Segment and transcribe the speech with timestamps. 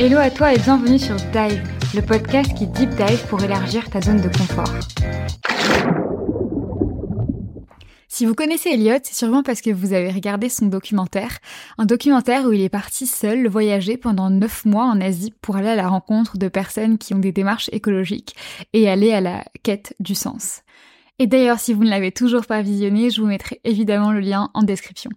[0.00, 1.60] Hello à toi et bienvenue sur Dive,
[1.92, 4.72] le podcast qui deep dive pour élargir ta zone de confort.
[8.06, 11.38] Si vous connaissez Elliot, c'est sûrement parce que vous avez regardé son documentaire,
[11.78, 15.70] un documentaire où il est parti seul voyager pendant 9 mois en Asie pour aller
[15.70, 18.36] à la rencontre de personnes qui ont des démarches écologiques
[18.74, 20.62] et aller à la quête du sens.
[21.18, 24.50] Et d'ailleurs, si vous ne l'avez toujours pas visionné, je vous mettrai évidemment le lien
[24.54, 25.10] en description.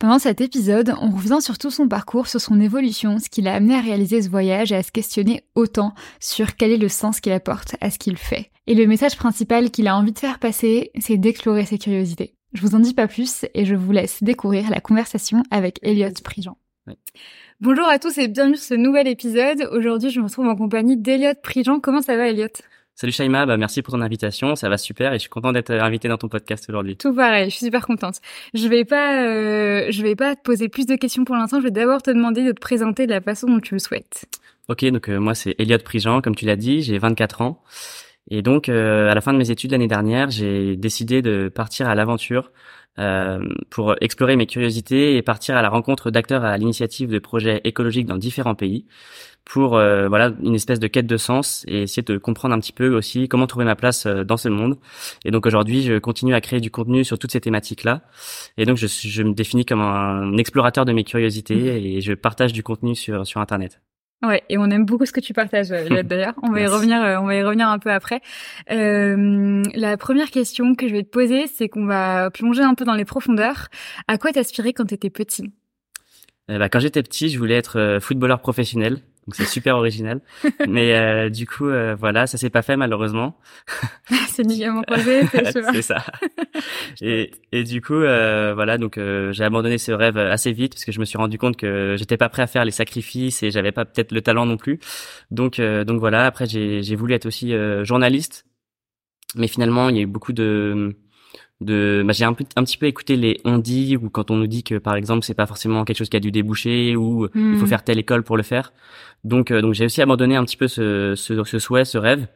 [0.00, 3.52] Pendant cet épisode, on revient sur tout son parcours, sur son évolution, ce qui l'a
[3.52, 7.20] amené à réaliser ce voyage et à se questionner autant sur quel est le sens
[7.20, 8.50] qu'il apporte à ce qu'il fait.
[8.66, 12.34] Et le message principal qu'il a envie de faire passer, c'est d'explorer ses curiosités.
[12.54, 16.14] Je vous en dis pas plus et je vous laisse découvrir la conversation avec Elliot
[16.24, 16.56] Prigent.
[17.60, 19.68] Bonjour à tous et bienvenue sur ce nouvel épisode.
[19.70, 21.78] Aujourd'hui, je me retrouve en compagnie d'Elliot Prigent.
[21.78, 22.48] Comment ça va, Elliot
[23.00, 25.70] Salut Shaima, bah merci pour ton invitation, ça va super et je suis content d'être
[25.70, 26.98] invité dans ton podcast aujourd'hui.
[26.98, 28.16] Tout pareil, je suis super contente.
[28.52, 31.60] Je vais pas, euh, je vais pas te poser plus de questions pour l'instant.
[31.60, 34.26] Je vais d'abord te demander de te présenter de la façon dont tu le souhaites.
[34.68, 37.62] Ok, donc euh, moi c'est Elliot Prigent, comme tu l'as dit, j'ai 24 ans
[38.30, 41.88] et donc euh, à la fin de mes études l'année dernière, j'ai décidé de partir
[41.88, 42.52] à l'aventure
[42.98, 43.40] euh,
[43.70, 48.06] pour explorer mes curiosités et partir à la rencontre d'acteurs à l'initiative de projets écologiques
[48.06, 48.84] dans différents pays
[49.50, 52.72] pour euh, voilà une espèce de quête de sens et essayer de comprendre un petit
[52.72, 54.78] peu aussi comment trouver ma place euh, dans ce monde.
[55.24, 58.02] Et donc aujourd'hui, je continue à créer du contenu sur toutes ces thématiques-là.
[58.58, 61.84] Et donc je, je me définis comme un explorateur de mes curiosités mmh.
[61.84, 63.80] et je partage du contenu sur sur internet.
[64.22, 66.34] Ouais, et on aime beaucoup ce que tu partages euh, d'ailleurs.
[66.42, 68.20] On va y revenir, on va y revenir un peu après.
[68.70, 72.84] Euh, la première question que je vais te poser, c'est qu'on va plonger un peu
[72.84, 73.68] dans les profondeurs.
[74.06, 75.50] À quoi t'aspirais quand t'étais petit?
[76.46, 79.00] Bah, Quand j'étais petit, je voulais être footballeur professionnel.
[79.26, 80.20] Donc c'est super original.
[80.68, 83.38] Mais euh, du coup, euh, voilà, ça s'est pas fait malheureusement.
[84.28, 85.22] c'est ligament croisé,
[85.72, 86.04] c'est ça.
[87.00, 90.84] Et, et du coup, euh, voilà, donc euh, j'ai abandonné ce rêve assez vite parce
[90.84, 93.50] que je me suis rendu compte que j'étais pas prêt à faire les sacrifices et
[93.50, 94.80] j'avais pas peut-être le talent non plus.
[95.30, 96.26] Donc euh, donc voilà.
[96.26, 98.46] Après, j'ai j'ai voulu être aussi journaliste,
[99.36, 100.96] mais finalement, il y a eu beaucoup de
[101.60, 104.46] de bah, j'ai un, un petit peu écouté les on dit ou quand on nous
[104.46, 107.56] dit que par exemple c'est pas forcément quelque chose qui a dû déboucher ou il
[107.56, 107.68] faut hmm.
[107.68, 108.72] faire telle école pour le faire.
[109.24, 112.26] Donc euh, donc j'ai aussi abandonné un petit peu ce, ce, ce souhait ce rêve.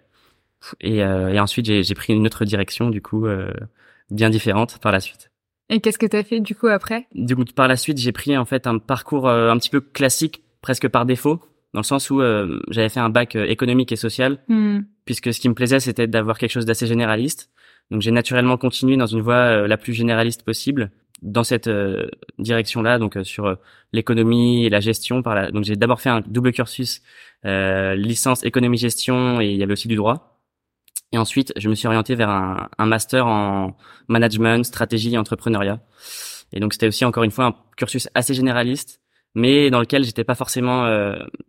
[0.81, 3.53] Et, euh, et ensuite j'ai pris une autre direction du coup euh,
[4.11, 5.31] bien différente par la suite.
[5.71, 7.07] Et qu'est-ce que tu as fait du coup après?
[7.15, 10.43] Du coup par la suite j'ai pris en fait un parcours un petit peu classique
[10.61, 11.41] presque par défaut
[11.73, 12.21] dans le sens où
[12.69, 14.81] j'avais fait un bac économique et social hmm.
[15.07, 17.51] puisque ce qui me plaisait c'était d'avoir quelque chose d'assez généraliste
[17.91, 20.91] donc j'ai naturellement continué dans une voie euh, la plus généraliste possible
[21.23, 22.09] dans cette euh,
[22.39, 23.57] direction-là, donc euh, sur
[23.93, 25.23] l'économie et la gestion.
[25.23, 25.51] Par la...
[25.51, 27.03] Donc j'ai d'abord fait un double cursus,
[27.45, 30.41] licence économie-gestion et il y avait aussi du droit.
[31.13, 33.77] Et ensuite, je me suis orienté vers un, un master en
[34.09, 35.81] management, stratégie et entrepreneuriat.
[36.53, 39.01] Et donc c'était aussi encore une fois un cursus assez généraliste,
[39.35, 40.89] mais dans lequel j'étais pas forcément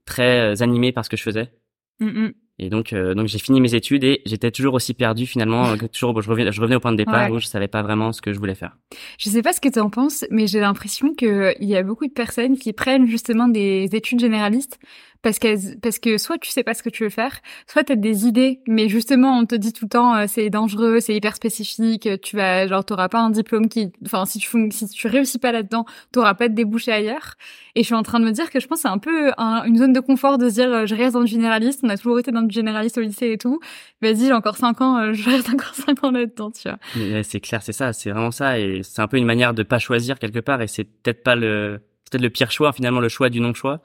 [0.05, 1.51] très animé par ce que je faisais.
[1.99, 2.33] Mm, mm.
[2.57, 5.65] Et donc, euh, donc j'ai fini mes études et j'étais toujours aussi perdu finalement.
[5.75, 8.13] Euh, toujours, je revenais, je revenais au point de départ où je savais pas vraiment
[8.13, 8.77] ce que je voulais faire.
[9.17, 11.83] Je sais pas ce que tu en penses, mais j'ai l'impression que il y a
[11.83, 14.79] beaucoup de personnes qui prennent justement des études généralistes
[15.25, 17.93] parce que parce que soit tu sais pas ce que tu veux faire, soit tu
[17.93, 21.15] as des idées, mais justement on te dit tout le temps euh, c'est dangereux, c'est
[21.15, 25.07] hyper spécifique, tu vas genre t'auras pas un diplôme qui, enfin si tu si tu
[25.07, 27.37] réussis pas là-dedans, t'auras pas de débouché ailleurs.
[27.73, 29.31] Et je suis en train de me dire que je pense c'est un peu
[29.65, 31.97] une zone de confort de se dire euh, je reste dans le généraliste, on a
[31.97, 33.59] toujours été dans le généraliste au lycée et tout.
[34.03, 37.23] Vas-y j'ai encore cinq ans, euh, je reste encore cinq ans là-dedans, tu vois.
[37.23, 39.79] C'est clair, c'est ça, c'est vraiment ça, et c'est un peu une manière de pas
[39.79, 43.29] choisir quelque part, et c'est peut-être pas le peut-être le pire choix finalement le choix
[43.29, 43.81] du non choix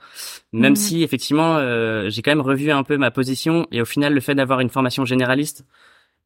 [0.53, 0.77] même mhm.
[0.77, 4.21] si effectivement euh, j'ai quand même revu un peu ma position et au final le
[4.21, 5.65] fait d'avoir une formation généraliste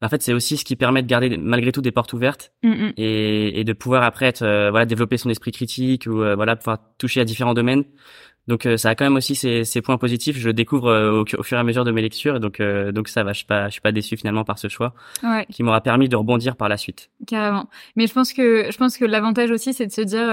[0.03, 2.93] en fait c'est aussi ce qui permet de garder malgré tout des portes ouvertes mhm.
[2.97, 6.57] et, et, de pouvoir après être, euh, voilà développer son esprit critique ou euh, voilà
[6.57, 7.85] pouvoir toucher à différents domaines
[8.47, 11.57] donc ça a quand même aussi ses, ses points positifs je le découvre au, fur
[11.57, 13.81] et à mesure de mes lectures donc donc ça va je suis pas je suis
[13.81, 15.47] pas déçu finalement par ce choix ouais.
[15.51, 18.99] qui m'aura permis de rebondir par la suite carrément mais je pense que je pense
[18.99, 20.29] que l'avantage aussi c'est de se dire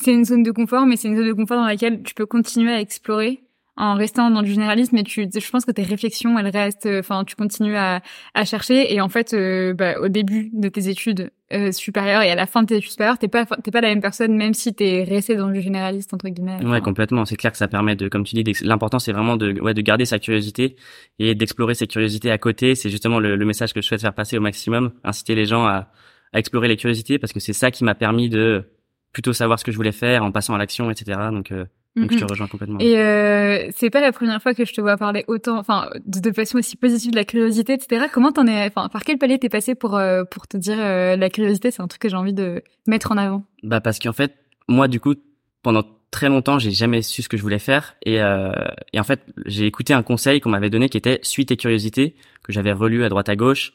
[0.00, 2.26] c'est une zone de confort, mais c'est une zone de confort dans laquelle tu peux
[2.26, 3.42] continuer à explorer
[3.78, 7.24] en restant dans le généralisme, mais tu, je pense que tes réflexions, elles restent, enfin,
[7.24, 8.02] tu continues à,
[8.34, 12.30] à chercher, et en fait, euh, bah, au début de tes études euh, supérieures et
[12.30, 14.52] à la fin de tes études supérieures, t'es pas, t'es pas la même personne, même
[14.52, 16.64] si t'es resté dans le généraliste entre guillemets.
[16.66, 17.24] Ouais, complètement.
[17.24, 19.80] C'est clair que ça permet de, comme tu dis, l'important c'est vraiment de, ouais, de
[19.80, 20.74] garder sa curiosité
[21.20, 22.74] et d'explorer ses curiosités à côté.
[22.74, 25.64] C'est justement le, le, message que je souhaite faire passer au maximum, inciter les gens
[25.66, 25.88] à,
[26.32, 28.64] à explorer les curiosités, parce que c'est ça qui m'a permis de
[29.12, 31.18] plutôt savoir ce que je voulais faire en passant à l'action, etc.
[31.32, 31.64] Donc, euh,
[32.00, 32.30] donc je te mhm.
[32.30, 32.78] rejoins complètement.
[32.80, 36.20] Et euh, c'est pas la première fois que je te vois parler autant, enfin, de,
[36.20, 38.06] de façon aussi positive de la curiosité, etc.
[38.12, 41.16] Comment t'en es, enfin, par quel palier t'es passé pour euh, pour te dire euh,
[41.16, 43.44] la curiosité, c'est un truc que j'ai envie de mettre en avant?
[43.62, 44.34] Bah parce qu'en fait,
[44.68, 45.14] moi, du coup,
[45.62, 47.96] pendant très longtemps, j'ai jamais su ce que je voulais faire.
[48.04, 48.52] Et, euh,
[48.92, 52.14] et en fait, j'ai écouté un conseil qu'on m'avait donné qui était suite et curiosité,
[52.42, 53.72] que j'avais relu à droite à gauche.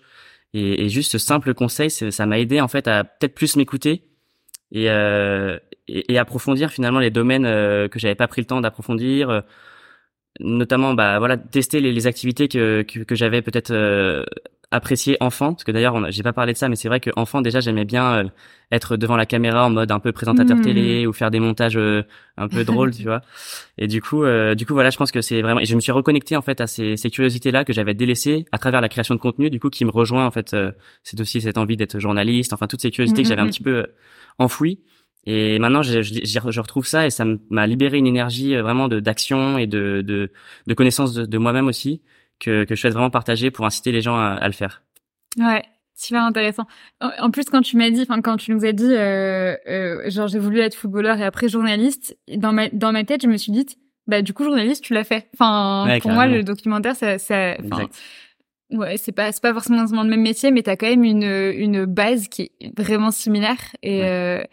[0.54, 4.04] Et, et juste ce simple conseil, ça m'a aidé en fait à peut-être plus m'écouter
[4.74, 9.30] et, euh, et, approfondir finalement les domaines euh, que j'avais pas pris le temps d'approfondir.
[9.30, 9.42] Euh,
[10.40, 14.26] notamment, bah voilà, tester les, les activités que, que, que j'avais peut-être euh,
[14.74, 17.42] apprécié enfant, parce que d'ailleurs, j'ai pas parlé de ça, mais c'est vrai que enfant
[17.42, 18.24] déjà, j'aimais bien euh,
[18.72, 20.62] être devant la caméra en mode un peu présentateur hmm.
[20.62, 22.04] télé ou faire des montages euh,
[22.38, 23.22] un peu drôles, tu vois.
[23.78, 25.60] Et du coup, euh, du coup, voilà, je pense que c'est vraiment.
[25.60, 28.58] Et je me suis reconnecté en fait à ces, ces curiosités-là que j'avais délaissées à
[28.58, 30.56] travers la création de contenu, du coup, qui me rejoint en fait.
[31.04, 33.64] c'est aussi cette envie d'être journaliste, enfin toutes ces curiosités que j'avais un hmm, petit
[33.64, 33.86] peu
[34.40, 34.80] enfouies.
[35.26, 39.00] Et maintenant, je, je, je, retrouve ça et ça m'a libéré une énergie vraiment de
[39.00, 40.32] d'action et de, de,
[40.68, 42.02] de connaissance de, de moi-même aussi
[42.40, 44.84] que, que je souhaite vraiment partager pour inciter les gens à, à le faire.
[45.38, 45.64] Ouais,
[45.96, 46.66] super intéressant.
[47.00, 50.28] En plus, quand tu m'as dit, enfin quand tu nous as dit, euh, euh, genre
[50.28, 53.52] j'ai voulu être footballeur et après journaliste, dans ma dans ma tête, je me suis
[53.52, 53.66] dit,
[54.08, 55.30] bah du coup journaliste, tu l'as fait.
[55.34, 57.56] Enfin, pour moi, le documentaire, ça, ça
[58.74, 61.86] ouais, c'est pas c'est pas forcément le même métier, mais t'as quand même une une
[61.86, 63.60] base qui est vraiment similaire.
[63.82, 64.44] Et euh,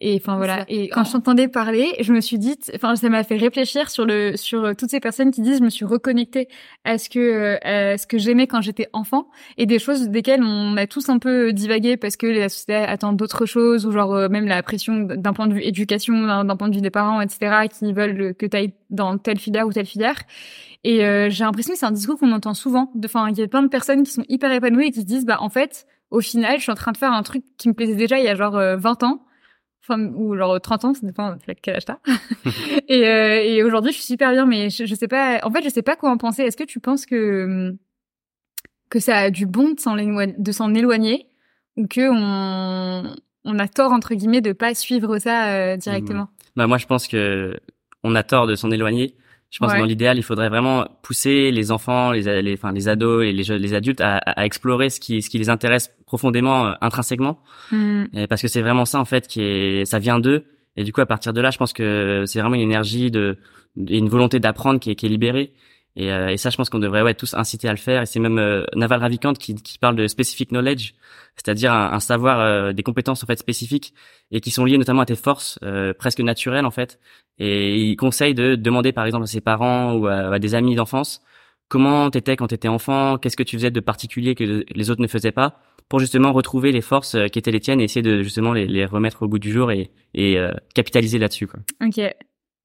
[0.00, 0.64] et enfin voilà.
[0.68, 4.04] Et quand je t'entendais parler, je me suis dit, enfin ça m'a fait réfléchir sur
[4.04, 6.48] le sur euh, toutes ces personnes qui disent, je me suis reconnectée
[6.84, 10.42] à ce que euh, à ce que j'aimais quand j'étais enfant et des choses desquelles
[10.42, 14.14] on a tous un peu divagué parce que la société attend d'autres choses ou genre
[14.14, 17.22] euh, même la pression d'un point de vue éducation, d'un point de vue des parents,
[17.22, 17.68] etc.
[17.72, 20.16] qui veulent que tu ailles dans telle filière ou telle filière.
[20.84, 20.98] Et
[21.30, 22.92] j'ai l'impression que c'est un discours qu'on entend souvent.
[23.04, 25.26] Enfin, il y a plein de personnes qui sont hyper épanouies et qui se disent,
[25.26, 27.74] bah en fait, au final, je suis en train de faire un truc qui me
[27.74, 29.25] plaisait déjà il y a genre 20 ans
[29.94, 31.98] ou genre 30 ans, ça dépend de quel âge t'as.
[32.88, 35.40] et euh, et aujourd'hui, je suis super bien, mais je, je, sais pas.
[35.42, 36.42] En fait, je sais pas quoi en penser.
[36.42, 37.74] Est-ce que tu penses que
[38.88, 41.28] que ça a du bon de s'en éloigner
[41.76, 46.28] ou que on on a tort entre guillemets de pas suivre ça euh, directement?
[46.56, 47.56] Bah moi, je pense que
[48.02, 49.14] on a tort de s'en éloigner
[49.50, 52.88] je pense que dans l'idéal, il faudrait vraiment pousser les enfants, les, les, enfin, les
[52.88, 56.66] ados et les, les adultes à, à, explorer ce qui, ce qui les intéresse profondément,
[56.66, 57.38] euh, intrinsèquement,
[57.70, 58.04] mm.
[58.12, 60.44] et parce que c'est vraiment ça en fait qui est, ça vient d'eux.
[60.76, 63.38] Et du coup, à partir de là, je pense que c'est vraiment une énergie de,
[63.76, 65.52] une volonté d'apprendre qui est, qui est libérée.
[65.96, 68.02] Et, euh, et, ça, je pense qu'on devrait ouais, tous inciter à le faire.
[68.02, 70.92] Et c'est même euh, Naval Ravikant qui, qui, parle de specific knowledge,
[71.36, 73.94] c'est-à-dire un, savoir, euh, des compétences en fait spécifiques
[74.30, 75.58] et qui sont liées notamment à tes forces
[75.98, 77.00] presque naturelles en fait.
[77.38, 81.22] Et il conseille de demander par exemple à ses parents ou à, des amis d'enfance
[81.68, 85.08] comment t'étais quand t'étais enfant, qu'est-ce que tu faisais de particulier que les autres ne
[85.08, 88.52] faisaient pas, pour justement retrouver les forces qui étaient les tiennes et essayer de justement
[88.52, 90.38] les, les remettre au goût du jour et, et
[90.74, 91.48] capitaliser là-dessus.
[91.82, 91.98] Ok,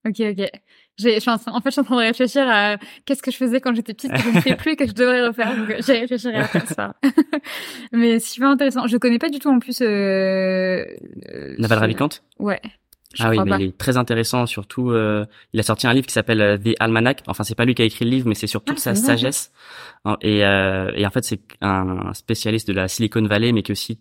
[0.05, 0.49] ok, ok.
[0.97, 3.61] J'ai, en, en fait, je suis en train de réfléchir à qu'est-ce que je faisais
[3.61, 5.55] quand j'étais petite que je ne fais plus que je devrais refaire.
[5.55, 6.95] Donc, j'ai réfléchi à faire ça.
[7.91, 8.87] Mais c'est super intéressant.
[8.87, 9.81] Je connais pas du tout en plus.
[9.81, 10.83] Euh,
[11.33, 12.09] euh Naval Ravikant?
[12.39, 12.61] Ouais.
[13.19, 14.45] ah oui, mais il est très intéressant.
[14.45, 17.23] Surtout, euh, il a sorti un livre qui s'appelle euh, The Almanac.
[17.27, 18.95] Enfin, c'est pas lui qui a écrit le livre, mais c'est sur toute ah, sa
[18.95, 19.51] sagesse.
[20.21, 23.73] Et, euh, et en fait, c'est un spécialiste de la Silicon Valley, mais qui est
[23.73, 23.99] aussi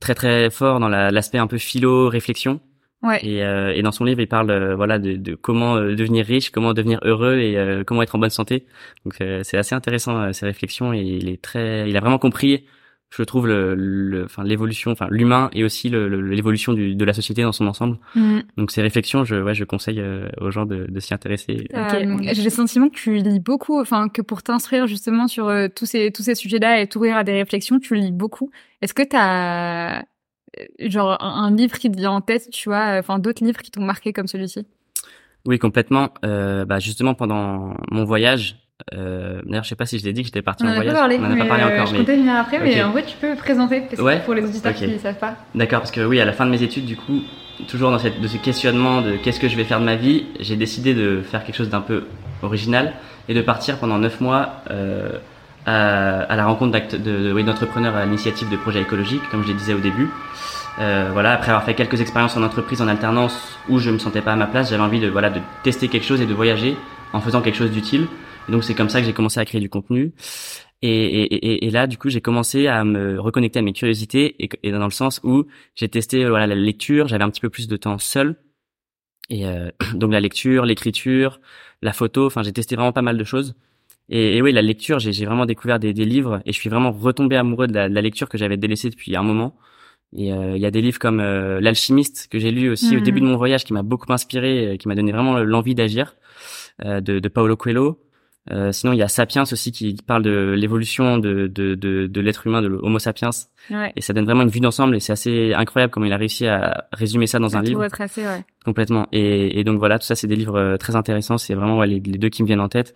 [0.00, 2.60] très très fort dans l'aspect un peu philo réflexion.
[3.04, 3.20] Ouais.
[3.22, 6.24] Et, euh, et, dans son livre, il parle euh, voilà de, de, comment euh, devenir
[6.24, 8.64] riche, comment devenir heureux et euh, comment être en bonne santé.
[9.04, 12.64] Donc c'est assez intéressant ces réflexions et il est très, il a vraiment compris,
[13.10, 17.66] je trouve le, enfin l'évolution, enfin l'humain et aussi l'évolution de la société dans son
[17.66, 17.98] ensemble.
[18.14, 18.38] Mm.
[18.56, 20.02] Donc ces réflexions, je ouais, je conseille
[20.40, 21.68] aux gens de, de s'y intéresser.
[22.32, 26.10] J'ai le sentiment que tu lis beaucoup, enfin que pour t'instruire justement sur tous ces
[26.10, 28.50] tous ces sujets-là et t'ouvrir à des réflexions, tu lis beaucoup.
[28.80, 30.02] Est-ce que tu as euh,
[30.80, 33.84] genre un, livre qui te vient en tête, tu vois, enfin d'autres livres qui t'ont
[33.84, 34.66] marqué comme celui-ci?
[35.46, 36.10] Oui, complètement.
[36.24, 38.56] Euh, bah justement pendant mon voyage,
[38.94, 40.94] euh, d'ailleurs je sais pas si je l'ai dit que j'étais parti en voyage.
[40.94, 41.86] Parlé, on en a pas parlé encore.
[41.86, 42.02] Je mais...
[42.02, 43.82] venir après, mais en vrai tu peux présenter
[44.24, 45.36] pour les auditeurs qui ne savent pas.
[45.54, 47.20] D'accord, parce que oui, à la fin de mes études, du coup,
[47.68, 50.26] toujours dans cette, de ce questionnement de qu'est-ce que je vais faire de ma vie,
[50.40, 52.04] j'ai décidé de faire quelque chose d'un peu
[52.42, 52.94] original
[53.28, 54.62] et de partir pendant neuf mois.
[54.70, 55.18] Euh,
[55.66, 59.54] à, à, la rencontre de, de, d'entrepreneurs à l'initiative de projets écologiques, comme je le
[59.54, 60.08] disais au début.
[60.80, 64.22] Euh, voilà, après avoir fait quelques expériences en entreprise en alternance où je me sentais
[64.22, 66.76] pas à ma place, j'avais envie de voilà de tester quelque chose et de voyager
[67.12, 68.08] en faisant quelque chose d'utile.
[68.48, 70.12] Donc c'est comme ça que j'ai commencé à créer du contenu.
[70.82, 74.36] Et, et, et, et là, du coup, j'ai commencé à me reconnecter à mes curiosités
[74.44, 75.44] et, et dans le sens où
[75.76, 78.36] j'ai testé voilà la lecture, j'avais un petit peu plus de temps seul.
[79.30, 81.40] Et euh, donc la lecture, l'écriture,
[81.82, 83.54] la photo, enfin j'ai testé vraiment pas mal de choses.
[84.08, 86.92] Et, et oui, la lecture, j'ai vraiment découvert des, des, livres et je suis vraiment
[86.92, 89.56] retombé amoureux de la, de la lecture que j'avais délaissée depuis un moment.
[90.16, 93.00] Et euh, il y a des livres comme euh, L'alchimiste que j'ai lu aussi au
[93.00, 93.32] début de mhm.
[93.32, 96.16] mon voyage qui m'a beaucoup inspiré, qui m'a donné vraiment l'envie d'agir,
[96.84, 98.00] euh, de, de Paulo Coelho.
[98.72, 102.46] Sinon, il y a Sapiens aussi qui parle de l'évolution de, de, de, de l'être
[102.46, 103.30] humain, de l'Homo sapiens.
[103.70, 103.90] Ouais.
[103.96, 106.46] Et ça donne vraiment une vue d'ensemble et c'est assez incroyable comment il a réussi
[106.46, 107.82] à résumer ça dans un livre.
[107.82, 108.44] Retracer, ouais.
[108.62, 109.08] Complètement.
[109.12, 111.38] Et, et, donc voilà, tout ça, c'est des livres très intéressants.
[111.38, 112.94] C'est vraiment les, les, deux qui me viennent en tête.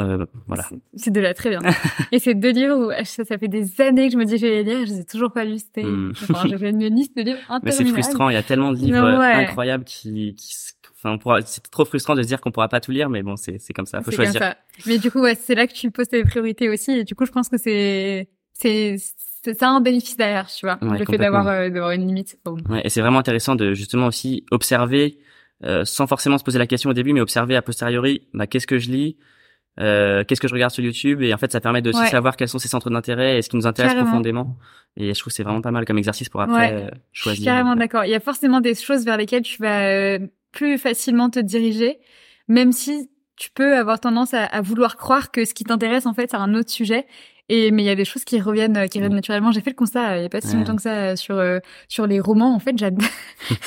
[0.00, 0.64] Euh, voilà.
[0.94, 1.60] C'est de là très bien.
[2.12, 4.40] et c'est deux livres où ça, ça, fait des années que je me dis que
[4.40, 5.60] je vais les lire, je les ai toujours pas lus.
[5.76, 6.10] Hmm.
[6.10, 8.30] Enfin, j'ai une liste de livres Mais c'est frustrant.
[8.30, 10.54] Il y a tellement de livres incroyables qui, qui
[11.00, 13.58] Enfin, c'est trop frustrant de se dire qu'on pourra pas tout lire, mais bon, c'est
[13.58, 14.40] c'est comme ça, faut choisir.
[14.40, 14.56] Ça.
[14.86, 17.24] Mais du coup, ouais, c'est là que tu poses tes priorités aussi, et du coup,
[17.24, 18.96] je pense que c'est c'est
[19.44, 22.38] c'est ça un bénéfice derrière, tu vois, le fait d'avoir euh, d'avoir une limite.
[22.68, 25.18] Ouais, et c'est vraiment intéressant de justement aussi observer,
[25.64, 28.66] euh, sans forcément se poser la question au début, mais observer a posteriori, bah qu'est-ce
[28.66, 29.16] que je lis,
[29.80, 32.36] euh, qu'est-ce que je regarde sur YouTube et en fait ça permet de aussi savoir
[32.36, 34.56] quels sont ses centres d'intérêt et ce qui nous intéresse profondément
[34.96, 37.36] et je trouve c'est vraiment pas mal comme exercice pour après euh, choisir.
[37.36, 38.04] Je suis carrément d'accord.
[38.04, 40.18] Il y a forcément des choses vers lesquelles tu vas euh,
[40.50, 41.98] plus facilement te diriger,
[42.48, 46.14] même si tu peux avoir tendance à, à vouloir croire que ce qui t'intéresse en
[46.14, 47.06] fait c'est un autre sujet
[47.48, 49.52] et mais il y a des choses qui reviennent, euh, qui reviennent naturellement.
[49.52, 51.42] J'ai fait le constat euh, il y a pas si longtemps que ça euh, sur
[51.88, 52.54] sur les romans.
[52.54, 53.08] En fait, j'adore.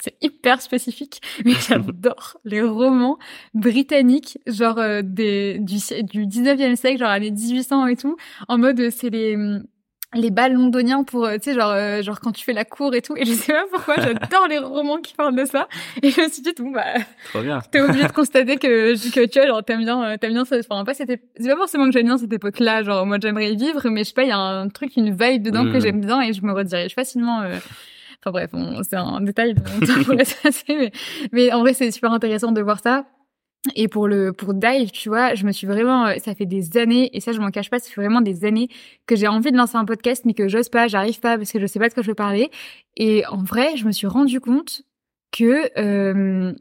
[0.00, 3.18] c'est hyper spécifique, mais j'adore les romans
[3.54, 8.16] britanniques, genre des du du 19e siècle, genre années 1800 et tout,
[8.48, 9.64] en mode c'est les hum,
[10.14, 13.16] les bals londoniens pour tu sais genre genre quand tu fais la cour et tout.
[13.16, 15.68] Et je sais pas pourquoi j'adore les romans qui parlent de ça.
[16.02, 16.84] Et je me suis dit bon bah
[17.70, 20.84] t'es obligé de constater que que tu vois genre t'aimes bien t'aimes bien ça enfin
[20.84, 23.56] pas c'était c'est pas forcément que j'aime bien cette époque là genre moi j'aimerais y
[23.56, 26.00] vivre mais je sais pas il y a un truc une vibe dedans que j'aime
[26.00, 27.56] bien et je me redirige facilement euh...
[28.20, 28.50] enfin bref
[28.82, 29.62] c'est un détail de...
[30.68, 30.92] mais,
[31.32, 33.04] mais en vrai c'est super intéressant de voir ça
[33.74, 36.78] et pour le pour Dive, tu vois, je me suis vraiment, euh, ça fait des
[36.78, 38.68] années et ça je m'en cache pas, ça fait vraiment des années
[39.06, 41.60] que j'ai envie de lancer un podcast mais que j'ose pas, j'arrive pas parce que
[41.60, 42.50] je sais pas de quoi je veux parler.
[42.96, 44.82] Et en vrai, je me suis rendu compte
[45.30, 46.54] que euh,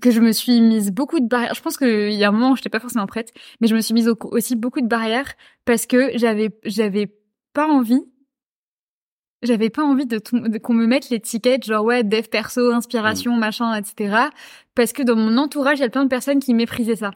[0.00, 1.54] que je me suis mise beaucoup de barrières.
[1.54, 3.80] Je pense qu'il y a un moment où j'étais pas forcément prête, mais je me
[3.80, 5.34] suis mise aussi beaucoup de barrières
[5.64, 7.12] parce que j'avais j'avais
[7.52, 8.04] pas envie
[9.42, 13.38] j'avais pas envie de, de qu'on me mette l'étiquette genre ouais dev perso inspiration mm.
[13.38, 14.28] machin etc
[14.78, 17.10] parce que dans mon entourage il y a plein de personnes qui méprisaient ça.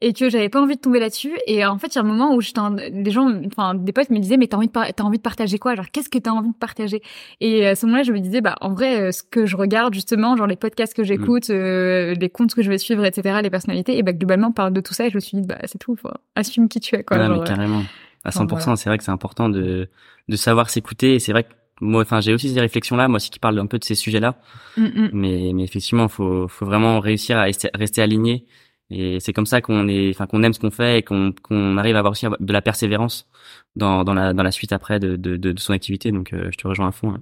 [0.00, 1.38] Et que j'avais pas envie de tomber là-dessus.
[1.46, 4.08] Et en fait il y a un moment où j'étais des gens enfin des potes
[4.08, 5.74] me disaient mais t'as envie de t'as envie de partager quoi?
[5.74, 7.02] Genre qu'est-ce que t'as envie de partager?
[7.40, 9.92] Et à ce moment-là je me disais bah en vrai euh, ce que je regarde
[9.92, 11.52] justement genre les podcasts que j'écoute mm.
[11.52, 14.80] euh, les comptes que je vais suivre etc les personnalités et bah globalement parle de
[14.80, 17.04] tout ça et je me suis dit bah c'est tout faut assume qui tu es
[17.04, 17.82] quoi mais carrément
[18.24, 18.76] à 100%.
[18.76, 19.88] C'est vrai que c'est important de,
[20.28, 21.14] de savoir s'écouter.
[21.14, 23.66] Et c'est vrai que moi, enfin, j'ai aussi ces réflexions-là, moi aussi qui parle un
[23.66, 24.36] peu de ces sujets-là.
[24.76, 25.10] Mm, mm.
[25.12, 28.46] Mais, mais effectivement, faut, faut vraiment réussir à rester aligné.
[28.90, 31.78] Et c'est comme ça qu'on est, enfin, qu'on aime ce qu'on fait et qu'on, qu'on
[31.78, 33.28] arrive à avoir aussi de la persévérance
[33.76, 36.12] dans, dans la, dans la suite après de, de, de, son activité.
[36.12, 37.10] Donc, euh, je te rejoins à fond.
[37.10, 37.20] Hein.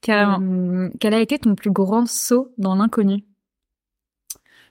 [0.00, 0.36] Carrément.
[0.36, 3.24] Hum, quel a été ton plus grand saut dans l'inconnu?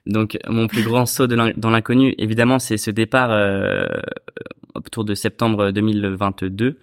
[0.05, 3.87] Donc mon plus grand saut dans l'inconnu, évidemment, c'est ce départ euh,
[4.75, 6.79] autour de septembre 2022.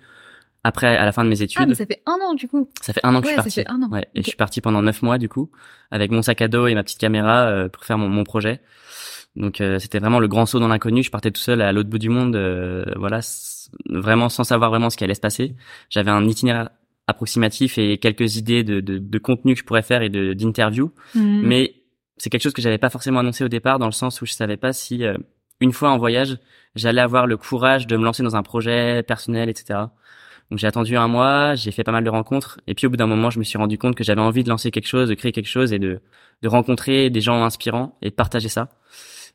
[0.65, 1.61] Après, à la fin de mes études.
[1.61, 2.69] Ah, mais ça fait un an du coup.
[2.81, 3.51] Ça fait un an que je suis parti.
[3.51, 3.89] Ça fait un an.
[3.91, 5.51] Ouais, et je suis parti pendant neuf mois du coup,
[5.91, 8.61] avec mon sac à dos et ma petite caméra euh, pour faire mon, mon projet.
[9.35, 11.03] Donc euh, c'était vraiment le grand saut dans l'inconnu.
[11.03, 13.21] Je partais tout seul à l'autre bout du monde, euh, voilà,
[13.89, 15.57] vraiment sans savoir vraiment ce qui allait se passer.
[15.91, 16.71] J'avais un itinéraire
[17.09, 21.43] approximatif et quelques idées de, de, de contenu que je pourrais faire et d'interviews, mmh.
[21.43, 21.75] mais
[22.17, 24.33] c'est quelque chose que j'avais pas forcément annoncé au départ dans le sens où je
[24.33, 25.03] savais pas si
[25.62, 26.38] une fois en voyage,
[26.75, 29.81] j'allais avoir le courage de me lancer dans un projet personnel, etc.
[30.50, 32.97] Donc j'ai attendu un mois, j'ai fait pas mal de rencontres, et puis au bout
[32.97, 35.14] d'un moment, je me suis rendu compte que j'avais envie de lancer quelque chose, de
[35.14, 36.00] créer quelque chose et de,
[36.42, 38.69] de rencontrer des gens inspirants et de partager ça.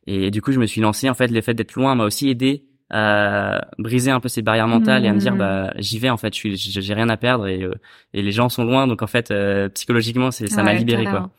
[0.06, 1.10] Et du coup, je me suis lancé.
[1.10, 4.68] En fait, le fait d'être loin m'a aussi aidé à briser un peu ces barrières
[4.68, 5.40] mentales et à me dire mmh.
[5.40, 7.76] bah j'y vais en fait je suis j'ai rien à perdre et euh,
[8.14, 11.30] et les gens sont loin donc en fait euh, psychologiquement c'est ça m'a libéré quoi.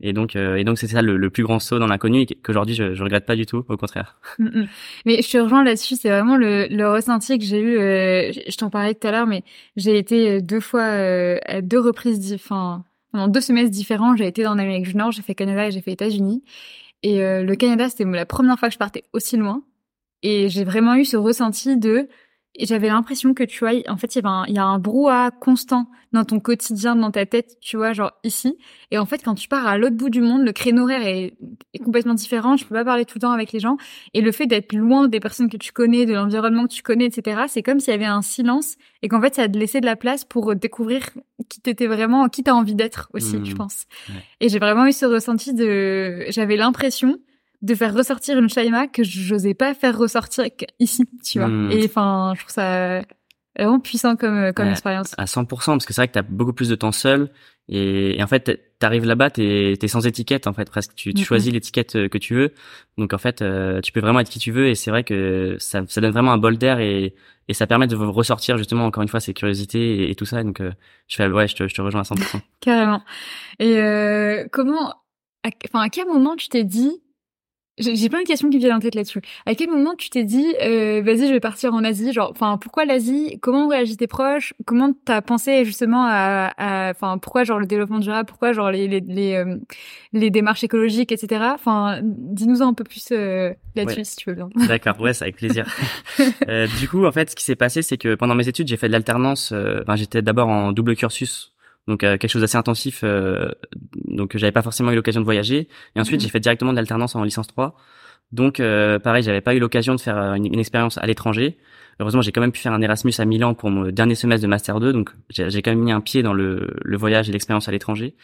[0.00, 2.74] et donc euh, et donc c'est ça le, plus grand saut dans l'inconnu et qu'aujourd'hui
[2.74, 4.18] je, je regrette pas du tout au contraire.
[4.38, 4.68] Mmh, mmh.
[5.04, 8.70] mais je te rejoins là-dessus c'est vraiment le, le ressenti que j'ai eu je t'en
[8.70, 9.42] parlais tout à l'heure mais
[9.76, 12.82] j'ai été deux fois à deux reprises enfin
[13.12, 15.82] pendant deux semestres différents j'ai été dans l'Amérique du Nord j'ai fait Canada et j'ai
[15.82, 16.42] fait États-Unis.
[17.02, 19.62] Et le Canada c'était la première fois que je partais aussi loin
[20.24, 22.08] et j'ai vraiment eu ce ressenti de
[22.60, 25.32] j'avais l'impression que tu vois, en fait, il y, un, il y a un brouhaha
[25.32, 28.56] constant dans ton quotidien, dans ta tête, tu vois, genre ici.
[28.92, 31.36] Et en fait, quand tu pars à l'autre bout du monde, le créneau horaire est,
[31.72, 32.56] est, complètement différent.
[32.56, 33.76] Je peux pas parler tout le temps avec les gens.
[34.14, 37.06] Et le fait d'être loin des personnes que tu connais, de l'environnement que tu connais,
[37.06, 39.86] etc., c'est comme s'il y avait un silence et qu'en fait, ça te laissait de
[39.86, 41.10] la place pour découvrir
[41.48, 43.56] qui t'étais vraiment, qui t'as envie d'être aussi, je mmh.
[43.56, 43.86] pense.
[44.40, 47.18] Et j'ai vraiment eu ce ressenti de, j'avais l'impression
[47.64, 50.44] de faire ressortir une Shaima que j'osais pas faire ressortir
[50.78, 51.48] ici, tu vois.
[51.48, 51.70] Hmm.
[51.70, 53.02] Et enfin, je trouve ça
[53.58, 55.14] vraiment puissant comme comme expérience.
[55.16, 57.30] À 100%, parce que c'est vrai que tu as beaucoup plus de temps seul
[57.68, 61.50] et, en fait t'arrives là-bas t'es es sans étiquette en fait presque tu, tu choisis
[61.50, 62.52] l'étiquette euh, que tu veux
[62.98, 65.56] donc en fait euh, tu peux vraiment être qui tu veux et c'est vrai que
[65.58, 67.14] ça, ça donne vraiment un bol d'air et,
[67.48, 70.60] et ça permet de ressortir justement encore une fois ces curiosités et, tout ça donc
[70.60, 70.72] euh,
[71.08, 73.02] je fais ouais je te, je te rejoins à 100% carrément
[73.58, 74.92] et comment
[75.72, 77.00] enfin à quel moment tu t'es dit
[77.78, 79.20] j'ai plein de questions qui viennent en tête là-dessus.
[79.46, 82.56] À quel moment tu t'es dit, euh, vas-y, je vais partir en Asie Genre, enfin,
[82.56, 83.38] pourquoi l'Asie?
[83.42, 84.54] Comment réagissent tes proches?
[84.64, 86.52] Comment t'as pensé justement à,
[86.90, 88.28] enfin, pourquoi genre le développement durable?
[88.28, 89.56] Pourquoi genre les les les, euh,
[90.12, 91.46] les démarches écologiques, etc.
[91.54, 94.48] Enfin, dis-nous un peu plus euh, là-dessus si tu veux bien.
[94.68, 95.66] D'accord, ouais, c'est avec plaisir.
[96.48, 98.76] euh, du coup, en fait, ce qui s'est passé, c'est que pendant mes études, j'ai
[98.76, 99.52] fait de l'alternance.
[99.52, 101.53] Enfin, j'étais d'abord en double cursus
[101.86, 103.00] donc euh, quelque chose d'assez intensif.
[103.04, 103.50] Euh,
[104.06, 105.68] donc j'avais pas forcément eu l'occasion de voyager.
[105.96, 106.24] Et ensuite mhm.
[106.24, 107.76] j'ai fait directement de l'alternance en licence 3.
[108.32, 111.58] Donc euh, pareil, j'avais pas eu l'occasion de faire une, une expérience à l'étranger.
[112.00, 114.48] Heureusement, j'ai quand même pu faire un Erasmus à Milan pour mon dernier semestre de
[114.48, 117.68] master 2, donc j'ai quand même mis un pied dans le, le voyage et l'expérience
[117.68, 118.16] à l'étranger.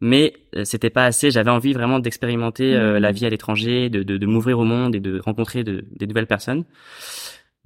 [0.00, 0.32] Mais
[0.64, 1.30] c'était pas assez.
[1.30, 2.96] J'avais envie vraiment d'expérimenter mhm.
[2.96, 6.06] la vie à l'étranger, de, de, de m'ouvrir au monde et de rencontrer de, des
[6.06, 6.64] nouvelles personnes.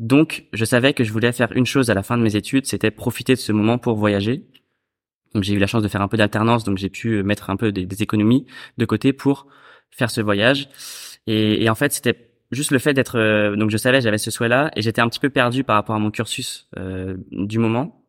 [0.01, 2.67] Donc, je savais que je voulais faire une chose à la fin de mes études,
[2.67, 4.43] c'était profiter de ce moment pour voyager.
[5.35, 7.57] Donc j'ai eu la chance de faire un peu d'alternance, donc j'ai pu mettre un
[7.57, 8.47] peu des, économies
[8.79, 9.47] de côté pour
[9.91, 10.69] faire ce voyage.
[11.27, 13.19] Et, et en fait, c'était juste le fait d'être.
[13.19, 15.97] Euh, donc je savais, j'avais ce souhait-là, et j'étais un petit peu perdu par rapport
[15.97, 18.03] à mon cursus euh, du moment.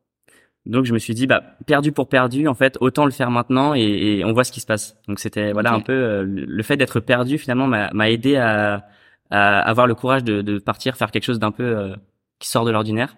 [0.66, 3.74] Donc je me suis dit, bah perdu pour perdu, en fait, autant le faire maintenant
[3.76, 4.98] et, et on voit ce qui se passe.
[5.08, 8.86] Donc c'était voilà un peu euh, le fait d'être perdu finalement m'a aidé à,
[9.30, 11.96] à, avoir le courage de, de partir faire quelque chose d'un peu euh,
[12.40, 13.18] qui sort de l'ordinaire.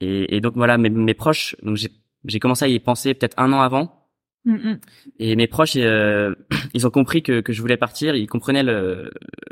[0.00, 1.90] Et, et, donc voilà, mes, mes proches, donc j'ai
[2.24, 4.08] j'ai commencé à y penser peut-être un an avant.
[4.44, 4.80] Mm, mm.
[5.18, 6.34] Et mes proches, euh,
[6.74, 8.14] ils ont compris que, que je voulais partir.
[8.14, 9.10] Ils comprenaient le,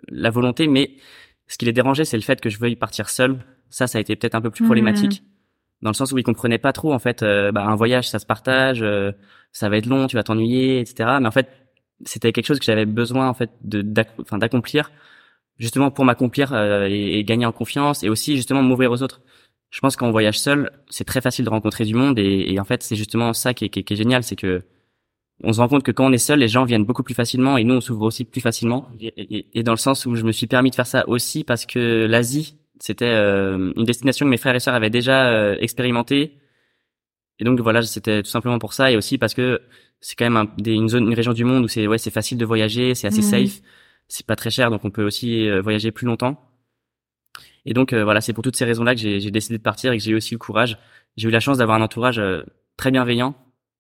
[0.09, 0.93] la volonté, mais
[1.47, 3.39] ce qui les dérangeait, c'est le fait que je veuille partir seul.
[3.71, 5.27] Ça, ça a été peut-être un peu plus problématique, mm,
[5.83, 6.93] dans le sens où ils comprenaient pas trop.
[6.93, 9.13] En fait, euh, bah, un voyage, ça se partage, euh,
[9.53, 11.19] ça va être long, tu vas t'ennuyer, etc.
[11.21, 11.49] Mais en fait,
[12.05, 14.91] c'était quelque chose que j'avais besoin en fait de d'accomplir,
[15.59, 19.21] justement pour m'accomplir et, et, gagner en confiance, et aussi justement m'ouvrir aux autres
[19.71, 22.65] je pense qu'en voyage seul, c'est très facile de rencontrer du monde et, et en
[22.65, 24.63] fait, c'est justement ça qui est, qui, est, génial, c'est que
[25.43, 27.57] on se rend compte que quand on est seul, les gens viennent beaucoup plus facilement
[27.57, 28.89] et nous, on s'ouvre aussi plus facilement.
[29.01, 31.65] Et, et, dans le sens où je me suis permis de faire ça aussi parce
[31.65, 36.37] que l'Asie, c'était euh, une destination que mes frères et sœurs avaient déjà euh, expérimenté.
[37.39, 39.63] Et donc voilà, c'était tout simplement pour ça et aussi parce que
[40.01, 42.11] c'est quand même un, des, une zone, une région du monde où c'est ouais, c'est
[42.11, 43.47] facile de voyager, c'est assez mmh.
[43.49, 43.61] safe,
[44.09, 46.50] c'est pas très cher, donc on peut aussi euh, voyager plus longtemps.
[47.67, 49.99] Et donc euh, voilà, c'est pour toutes ces raisons-là que j'ai décidé de partir et
[49.99, 50.79] que j'ai eu aussi le courage.
[51.17, 52.43] J'ai eu la chance d'avoir un entourage euh,
[52.77, 53.35] très bienveillant,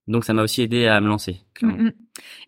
[0.08, 1.40] donc ça m'a aussi aidé à me lancer.
[1.62, 1.92] Mm, mm.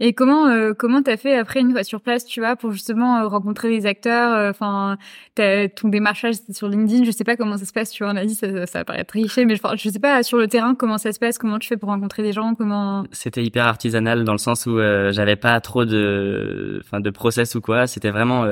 [0.01, 3.19] Et comment euh, comment t'as fait après une fois sur place, tu vois, pour justement
[3.19, 4.99] euh, rencontrer les acteurs Enfin,
[5.37, 7.05] ton démarchage sur LinkedIn.
[7.05, 9.47] Je sais pas comment ça se passe, tu vois, en Asie, ça, ça paraît triché,
[9.47, 11.77] mais je, je sais pas sur le terrain comment ça se passe, comment tu fais
[11.77, 15.85] pour rencontrer des gens, comment C'était hyper artisanal dans le sens où j'avais pas trop
[15.85, 17.87] de enfin de process ou quoi.
[17.87, 18.45] C'était vraiment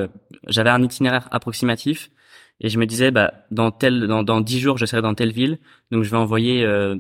[0.47, 2.11] j'avais un itinéraire approximatif
[2.61, 5.33] et je me disais bah dans tel dans dans dix jours je serai dans telle
[5.33, 5.59] ville.
[5.91, 6.97] Donc je vais envoyer euh,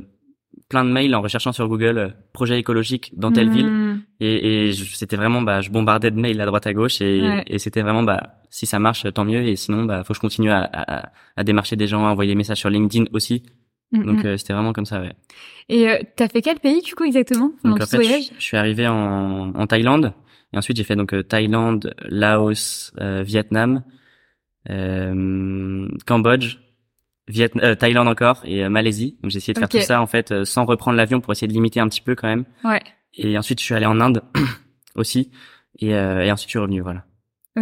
[0.69, 3.69] plein de mails en recherchant sur Google euh, projet écologique dans telle ville.
[3.69, 4.03] Hmm.
[4.21, 7.01] et, et c'était vraiment bah je bombardais de mails à droite à gauche.
[7.01, 9.43] Et, et c'était vraiment bah si ça marche tant mieux.
[9.43, 12.33] Et sinon bah faut que je continue à, à, à démarcher des gens à envoyer
[12.33, 13.43] des messages sur LinkedIn aussi.
[13.93, 14.27] Hmm, donc hmm.
[14.27, 15.13] Euh, c'était vraiment comme ça ouais.
[15.69, 18.87] Et euh, t'as fait quel pays du coup exactement donc en fait je, suis arrivé
[18.87, 20.13] en, en Thaïlande.
[20.53, 24.00] Et ensuite j'ai fait donc Thaïlande Laos Vietnam euh,
[24.69, 26.59] Cambodge,
[27.29, 29.17] Viet euh, Thaïlande encore et euh, Malaisie.
[29.23, 31.53] Donc j'ai essayé de faire tout ça en fait sans reprendre l'avion pour essayer de
[31.53, 32.45] limiter un petit peu quand même.
[32.65, 32.81] Ouais.
[33.15, 34.23] Et ensuite je suis allé en Inde
[34.97, 35.31] aussi
[35.79, 37.05] et, et ensuite je suis revenu voilà.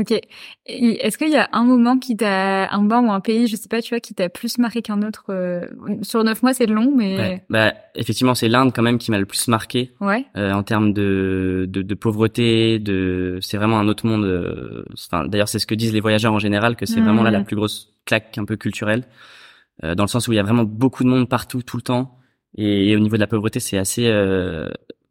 [0.01, 0.19] Ok.
[0.67, 3.69] Est-ce qu'il y a un moment qui t'a, un moment ou un pays, je sais
[3.69, 5.67] pas, tu vois, qui t'a plus marqué qu'un autre euh,
[6.03, 7.43] Sur neuf mois, c'est long, mais.
[7.49, 9.93] Bah, effectivement, c'est l'Inde quand même qui m'a le plus marqué.
[10.01, 10.25] Ouais.
[10.37, 14.25] Euh, en termes de, de, de, pauvreté, de, c'est vraiment un autre monde.
[14.25, 17.31] Euh, enfin, d'ailleurs, c'est ce que disent les voyageurs en général, que c'est vraiment là
[17.31, 19.05] la plus grosse claque un peu culturelle,
[19.85, 21.83] euh, dans le sens où il y a vraiment beaucoup de monde partout, tout le
[21.83, 22.19] temps.
[22.57, 24.07] Et, au niveau de la pauvreté, c'est assez,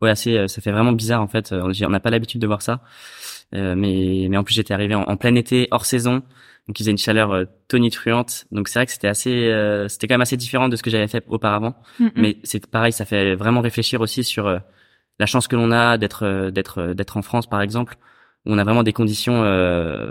[0.01, 1.53] ouais, assez, ça fait vraiment bizarre en fait.
[1.53, 2.81] On n'a pas l'habitude de voir ça.
[3.55, 6.23] Euh, mais mais en plus j'étais arrivé en, plein été hors saison.
[6.67, 8.45] Donc il faisait une chaleur euh, tonitruante.
[8.51, 10.89] Donc c'est vrai que c'était assez euh, c'était quand même assez différent de ce que
[10.89, 11.75] j'avais fait auparavant.
[12.15, 14.47] Mais c'est pareil ça fait vraiment réfléchir aussi sur
[15.19, 17.95] la chance que l'on a d'être d'être d'être en France par exemple.
[18.45, 19.41] Où on a vraiment des conditions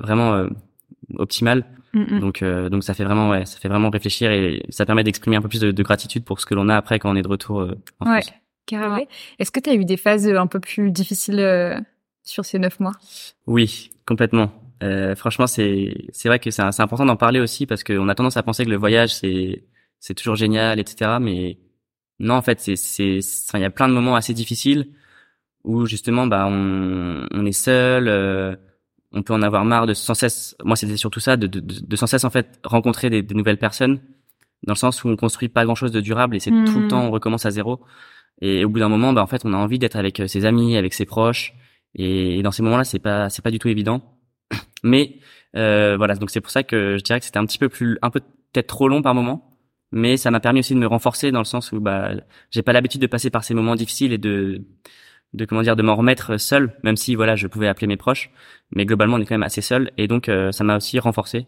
[0.03, 0.47] vraiment
[1.19, 1.65] optimales.
[1.95, 5.43] Donc donc ça fait vraiment ouais ça fait vraiment réfléchir et ça permet d'exprimer un
[5.43, 7.71] peu plus de, gratitude pour ce que l'on a après quand on est de retour
[8.01, 8.21] en ouais,
[8.67, 8.99] carrément.
[9.39, 11.41] Est-ce que tu as eu des phases un peu plus difficiles
[12.27, 12.93] sur ces neuf mois?
[13.47, 14.53] Oui, complètement.
[14.83, 18.37] Euh, franchement, c'est c'est vrai que c'est important d'en parler aussi parce qu'on a tendance
[18.37, 19.65] à penser que le voyage c'est
[20.01, 21.17] c'est toujours génial, etc.
[21.21, 21.59] Mais
[22.19, 23.21] non, en fait, c'est, c'est,
[23.55, 24.89] il y a plein de moments assez difficiles
[25.65, 28.55] où justement, bah, on, on est seul, euh,
[29.13, 30.57] on peut en avoir marre de sans cesse.
[30.65, 34.01] Moi, c'était surtout ça, de, de, de, sans cesse en fait rencontrer des, nouvelles personnes,
[34.65, 36.87] dans le sens où on construit pas grand chose de durable et c'est tout le
[36.87, 36.89] mmh.
[36.89, 37.81] temps on recommence à zéro.
[38.41, 40.45] Et au bout d'un moment, bah, en fait, on a envie d'être avec euh, ses
[40.45, 41.55] amis, avec ses proches.
[41.97, 44.03] Et, dans ces moments-là, c'est pas, c'est pas du tout évident.
[44.85, 45.19] Mais
[45.57, 47.99] euh, voilà, donc c'est pour ça que je dirais que c'était un petit peu plus,
[48.03, 48.21] un peu
[48.53, 49.59] peut-être trop long par moment.
[49.93, 52.11] Mais ça m'a permis aussi de me renforcer dans le sens où bah
[52.51, 54.65] j'ai pas l'habitude de passer par ces moments difficiles et de
[55.33, 58.31] de comment dire de m'en remettre seul même si voilà je pouvais appeler mes proches.
[58.73, 59.93] Mais globalement on est quand même assez seul.
[59.97, 61.47] Et donc euh, ça m'a aussi renforcé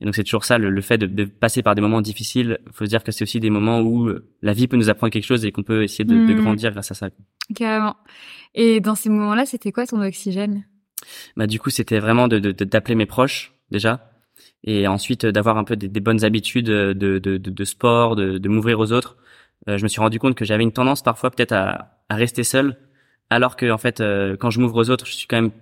[0.00, 2.58] et donc c'est toujours ça le, fait de, de, passer par des moments difficiles.
[2.72, 5.12] Faut se dire que c'est aussi des moments où euh, la vie peut nous apprendre
[5.12, 6.42] quelque chose et qu'on peut essayer de, de, hmm.
[6.42, 7.10] grandir grâce à ça
[7.54, 7.96] carrément.
[8.54, 10.64] Et dans ces moments là c'était quoi ton oxygène?
[11.36, 14.10] Bah du coup c'était vraiment de d'appeler mes proches déjà.
[14.64, 18.16] Et ensuite euh, d'avoir un peu des, des, bonnes habitudes de, de, de, de sport,
[18.16, 19.16] de, de m'ouvrir aux autres.
[19.68, 22.42] Euh, je me suis rendu compte que j'avais une tendance parfois peut-être à, à, rester
[22.42, 22.76] seul,
[23.30, 25.52] alors que en fait euh, quand je m'ouvre aux autres, je suis quand même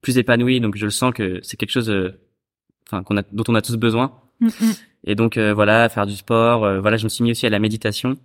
[0.00, 1.92] plus épanoui, donc je le sens que c'est quelque chose,
[2.92, 4.12] enfin qu'on a, dont on a tous besoin.
[4.40, 4.72] Mm, mm.
[5.04, 6.60] Et donc voilà, faire du sport.
[6.80, 8.16] voilà, je me suis mis aussi à la méditation.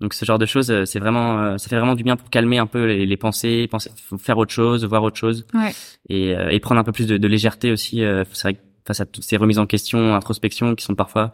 [0.00, 2.66] Donc ce genre de choses, c'est vraiment, ça fait vraiment du bien pour calmer un
[2.66, 5.72] peu les, les pensées, penser, faire autre chose, voir autre chose, ouais.
[6.08, 7.98] et, et prendre un peu plus de, de légèreté aussi.
[8.32, 11.32] c'est vrai que face à toutes ces remises en question, introspection qui sont parfois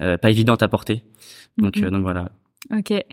[0.00, 1.04] euh, pas évidentes à porter.
[1.56, 2.30] Donc, euh, donc voilà.
[2.76, 2.90] Ok.
[2.90, 3.04] Et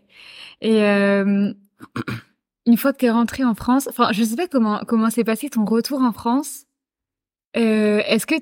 [0.64, 1.54] euh,
[2.66, 5.24] une fois que tu es rentré en France, enfin, je sais pas comment comment s'est
[5.24, 6.66] passé ton retour en France.
[7.58, 8.36] Euh, Est-ce que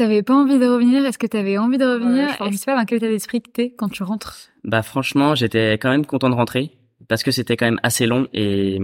[0.00, 2.84] t'avais pas envie de revenir Est-ce que t'avais envie de revenir Je sais pas dans
[2.86, 4.48] quel état d'esprit t'es quand tu rentres?
[4.64, 6.72] Bah franchement, j'étais quand même content de rentrer
[7.08, 8.78] parce que c'était quand même assez long et,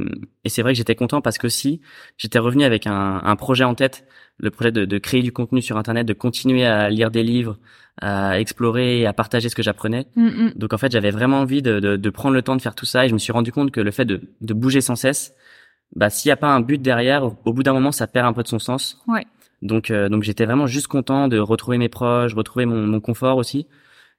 [0.45, 1.81] et c'est vrai que j'étais content parce que si
[2.19, 4.07] j'étais revenu avec un, un, projet en tête,
[4.39, 7.59] le projet de, de, créer du contenu sur internet, de continuer à lire des livres,
[8.01, 10.07] à explorer et à partager ce que j'apprenais.
[10.17, 10.53] Mm, mm.
[10.57, 12.87] Donc en fait j'avais vraiment envie de, de, de, prendre le temps de faire tout
[12.87, 15.35] ça et je me suis rendu compte que le fait de, de bouger sans cesse,
[15.95, 18.33] bah s'il n'y a pas un but derrière, au, bout d'un moment ça perd un
[18.33, 18.99] peu de son sens.
[19.07, 19.27] Ouais.
[19.63, 23.37] Donc euh, donc j'étais vraiment juste content de retrouver mes proches, retrouver mon, mon confort
[23.39, 23.67] aussi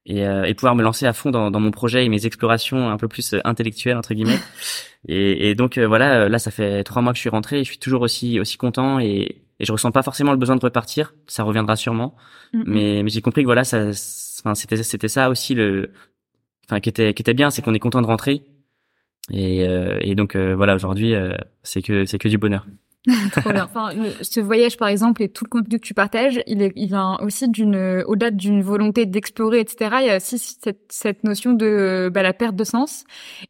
[0.07, 2.89] et, euh, et pouvoir me lancer à fond dans, dans, mon projet et mes explorations
[2.89, 4.39] un peu plus euh, intellectuelles entre guillemets.
[5.07, 7.63] et, et, donc euh, voilà, là ça fait trois mois que je suis rentré et
[7.63, 10.61] je suis toujours aussi aussi content et, et je ressens pas forcément le besoin de
[10.61, 11.13] repartir.
[11.27, 12.15] Ça reviendra sûrement,
[12.53, 13.89] mais, mais j'ai compris que voilà, ça,
[14.39, 15.91] enfin c'était c'était ça aussi le,
[16.65, 18.43] enfin qui était qui était bien, c'est qu'on est content de rentrer.
[19.29, 19.65] Et,
[20.01, 21.13] et donc voilà, aujourd'hui
[21.63, 22.65] c'est que c'est que du bonheur.
[23.31, 23.65] Trop bien.
[23.65, 23.91] Enfin,
[24.21, 27.17] ce voyage, par exemple, et tout le contenu que tu partages, il, est, il vient
[27.21, 29.97] aussi d'une, au-delà d'une volonté d'explorer, etc.
[30.01, 33.05] Il y a aussi cette, cette notion de bah, la perte de sens.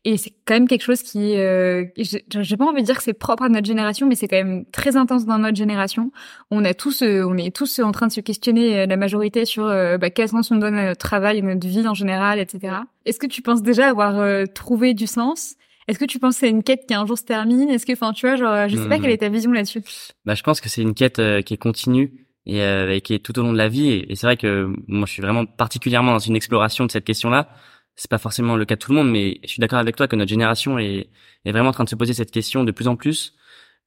[0.05, 3.13] Et c'est quand même quelque chose qui, euh, j'ai pas envie de dire que c'est
[3.13, 6.11] propre à notre génération, mais c'est quand même très intense dans notre génération.
[6.51, 9.45] On a tous, euh, on est tous en train de se questionner, euh, la majorité,
[9.45, 12.39] sur euh, bah, quel sens on donne à notre travail, à notre vie en général,
[12.39, 12.77] etc.
[13.05, 15.55] Est-ce que tu penses déjà avoir trouvé du sens?
[15.87, 17.69] Est-ce que tu penses que c'est une quête qui un jour se termine?
[17.69, 19.81] Est-ce que, enfin, tu vois, genre, je sais pas quelle est ta vision là-dessus.
[20.25, 23.13] Bah, je pense que c'est une quête euh, qui est continue et, euh, et, qui
[23.13, 23.89] est tout au long de la vie.
[24.09, 27.49] Et, c'est vrai que moi, je suis vraiment particulièrement dans une exploration de cette question-là.
[27.95, 30.07] C'est pas forcément le cas de tout le monde, mais je suis d'accord avec toi
[30.07, 31.09] que notre génération est,
[31.45, 33.33] est vraiment en train de se poser cette question de plus en plus.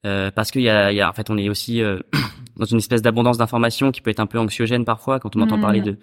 [0.07, 1.99] Euh, parce qu'il y a, y a, en fait, on est aussi euh,
[2.57, 5.57] dans une espèce d'abondance d'informations qui peut être un peu anxiogène parfois quand on entend
[5.57, 5.61] mmh.
[5.61, 5.99] parler de,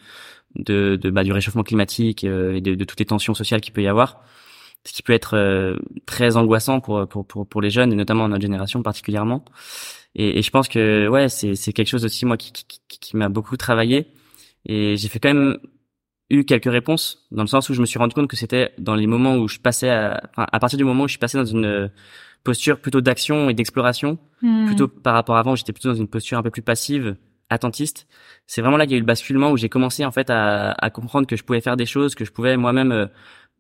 [0.55, 3.83] de, de bah, du réchauffement climatique et de, de, toutes les tensions sociales qu'il peut
[3.83, 4.23] y avoir
[4.85, 8.29] ce qui peut être euh, très angoissant pour, pour, pour, pour, les jeunes et notamment
[8.29, 9.45] notre génération particulièrement.
[10.15, 13.17] Et, et je pense que ouais, c'est, c'est quelque chose aussi moi qui, qui, qui,
[13.17, 14.09] m'a beaucoup travaillé
[14.67, 15.59] et j'ai fait quand même
[16.31, 18.95] eu quelques réponses dans le sens où je me suis rendu compte que c'était dans
[18.95, 21.39] les moments où je passais à, enfin, à partir du moment où je suis passé
[21.39, 21.91] dans une
[22.45, 24.67] posture plutôt d'action et d'exploration, hmm.
[24.67, 27.17] plutôt par rapport à avant, j'étais plutôt dans une posture un peu plus passive,
[27.51, 28.07] attentiste.
[28.47, 30.73] C'est vraiment là qu'il y a eu le basculement où j'ai commencé en fait à,
[30.73, 33.07] à, comprendre que je pouvais faire des choses, que je pouvais moi-même euh,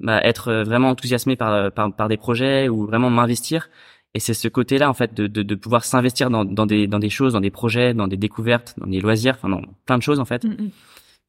[0.00, 3.68] bah, être euh, vraiment enthousiasmé par, euh, par, par des projets ou vraiment m'investir.
[4.14, 6.98] Et c'est ce côté-là, en fait, de, de, de pouvoir s'investir dans, dans, des, dans
[6.98, 10.02] des choses, dans des projets, dans des découvertes, dans des loisirs, enfin, dans plein de
[10.02, 10.70] choses, en fait, mm,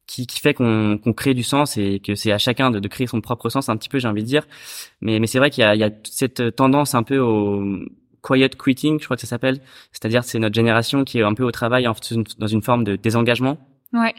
[0.06, 2.88] qui, qui fait qu'on qu'on crée du sens et que c'est à chacun de, de
[2.88, 4.46] créer son propre sens, un petit peu, j'ai envie de dire.
[5.00, 7.62] Mais, mais c'est vrai qu'il y a, il y a cette tendance un peu au
[8.22, 9.60] quiet quitting, je crois que ça s'appelle.
[9.92, 11.94] C'est-à-dire, c'est notre génération qui est un peu au travail en,
[12.38, 13.58] dans une forme de désengagement.
[13.92, 14.14] Ouais.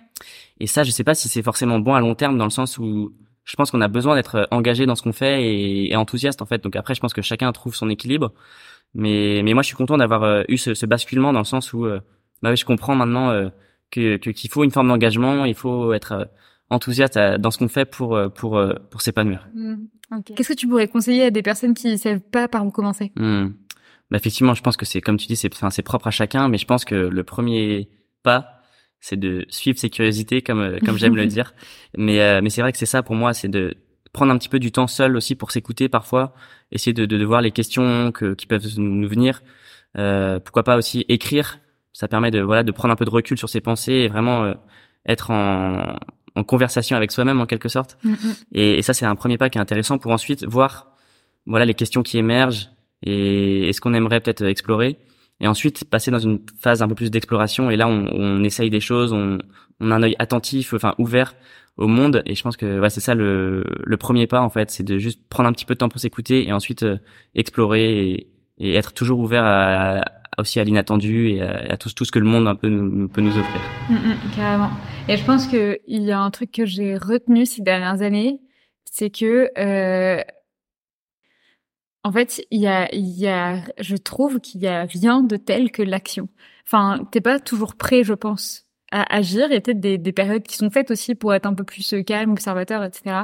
[0.60, 2.78] Et ça, je sais pas si c'est forcément bon à long terme dans le sens
[2.78, 5.96] où je pense qu'on a besoin d'être euh, engagé dans ce qu'on fait et, et,
[5.96, 6.64] enthousiaste en fait.
[6.64, 8.34] Donc après, je pense que chacun trouve son équilibre.
[8.94, 11.74] Mais, mais moi, je suis content d'avoir euh, eu ce, ce, basculement dans le sens
[11.74, 12.02] où, euh,
[12.42, 13.50] bah je comprends maintenant
[13.92, 16.28] que qu'il faut une forme d'engagement, il faut être
[16.72, 19.48] enthousiaste dans ce qu'on fait pour pour pour s'épanouir.
[19.54, 19.76] Mmh,
[20.36, 23.12] Qu'est-ce que tu pourrais conseiller à des personnes qui savent pas par où commencer?
[23.16, 23.50] Mmh.
[24.10, 26.58] bah, effectivement, je pense que c'est comme tu dis, c'est c'est propre à chacun, mais
[26.58, 27.90] je pense que le premier
[28.24, 28.61] pas,
[29.02, 31.54] c'est de suivre ses curiosités comme comme j'aime le dire.
[31.98, 33.76] Mais mais c'est vrai que c'est ça pour moi, c'est de
[34.14, 36.34] prendre un petit peu du temps seul aussi pour s'écouter parfois,
[36.72, 39.42] essayer de, de, voir les questions que, qui peuvent nous venir.
[39.98, 41.60] Euh, pourquoi pas aussi écrire
[41.94, 44.44] Ça permet de voilà de prendre un peu de recul sur ses pensées et vraiment
[44.44, 44.54] euh,
[45.08, 45.96] être en,
[46.36, 47.98] en conversation avec soi-même en quelque sorte.
[48.04, 48.14] Mm.
[48.54, 50.92] Et, et, ça c'est un premier pas qui est intéressant pour ensuite voir
[51.46, 52.70] voilà les questions qui émergent
[53.04, 54.98] et, et ce qu'on aimerait peut-être explorer.
[55.42, 57.70] Et ensuite passer dans une phase un peu plus d'exploration.
[57.70, 59.40] Et là on, on essaye des choses, on,
[59.80, 61.36] on a un œil attentif, enfin ouvert
[61.78, 62.22] au monde.
[62.26, 64.72] Et je pense que ouais, c'est ça le, le premier pas en fait.
[64.72, 66.98] C'est de juste prendre un petit peu de temps pour s'écouter et ensuite euh,
[67.36, 68.28] explorer et,
[68.60, 70.06] et, être toujours ouvert à,
[70.38, 73.38] aussi à l'inattendu et à, tout, ce que le monde un peu nous, peut nous
[73.38, 73.62] offrir.
[73.90, 74.70] Mm, mm, carrément.
[75.08, 78.40] Et je pense que il y a un truc que j'ai retenu ces dernières années
[78.92, 80.22] c'est que euh,
[82.04, 85.72] en fait il y a y a je trouve qu'il y a rien de tel
[85.72, 86.30] que l'action
[86.66, 89.48] enfin t'es pas toujours prêt je pense à agir.
[89.48, 91.64] Il y a peut-être des, des, périodes qui sont faites aussi pour être un peu
[91.64, 93.22] plus euh, calme, observateur, etc.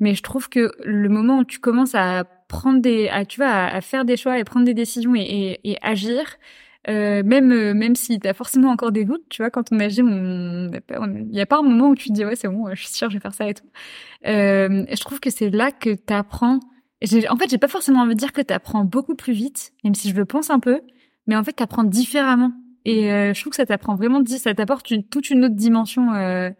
[0.00, 3.48] Mais je trouve que le moment où tu commences à prendre des, à, tu vois,
[3.48, 6.36] à, faire des choix et prendre des décisions et, et, et agir,
[6.88, 10.00] euh, même euh, même si t'as forcément encore des doutes, tu vois, quand on agit,
[10.00, 10.70] il
[11.30, 13.10] n'y a pas un moment où tu te dis ouais c'est bon, je suis sûre,
[13.10, 13.66] je vais faire ça et tout.
[14.26, 16.60] Euh, je trouve que c'est là que t'apprends.
[17.02, 20.10] En fait, j'ai pas forcément envie de dire que t'apprends beaucoup plus vite, même si
[20.10, 20.80] je le pense un peu,
[21.26, 22.52] mais en fait t'apprends différemment.
[22.84, 26.50] Et euh, je trouve que ça t'apprend vraiment, ça t'apporte toute une autre dimension euh,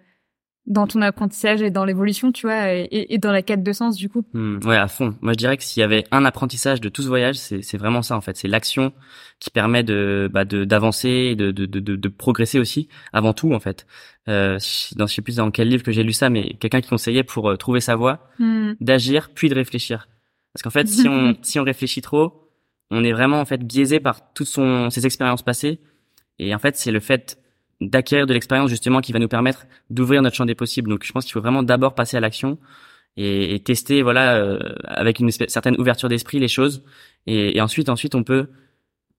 [0.68, 3.96] dans ton apprentissage et dans l'évolution, tu vois, et, et, dans la quête de sens
[3.96, 4.22] du coup.
[4.34, 5.16] Mmh, ouais, à fond.
[5.22, 8.02] Moi, je dirais que s'il y avait un apprentissage de tout ce voyage, c'est vraiment
[8.02, 8.36] ça en fait.
[8.36, 8.92] C'est l'action
[9.40, 12.88] qui permet de bah, d'avancer, de, de, de, de, progresser aussi.
[13.12, 13.86] Avant tout, en fait.
[14.28, 14.58] Euh,
[14.96, 17.24] dans, je sais plus dans quel livre que j'ai lu ça, mais quelqu'un qui conseillait
[17.24, 18.72] pour euh, trouver sa voie, mmh.
[18.80, 20.06] d'agir puis de réfléchir.
[20.58, 22.50] Parce qu'en fait, si on si on réfléchit trop,
[22.90, 25.78] on est vraiment en fait biaisé par toutes son, ses expériences passées
[26.38, 27.38] et en fait, c'est le fait
[27.80, 30.90] d'acquérir de l'expérience justement qui va nous permettre d'ouvrir notre champ des possibles.
[30.90, 32.58] Donc, je pense qu'il faut vraiment d'abord passer à l'action
[33.16, 36.84] et, et, tester, voilà, euh, avec une certaine ouverture d'esprit les choses.
[37.26, 38.48] Et, et, ensuite, ensuite, on peut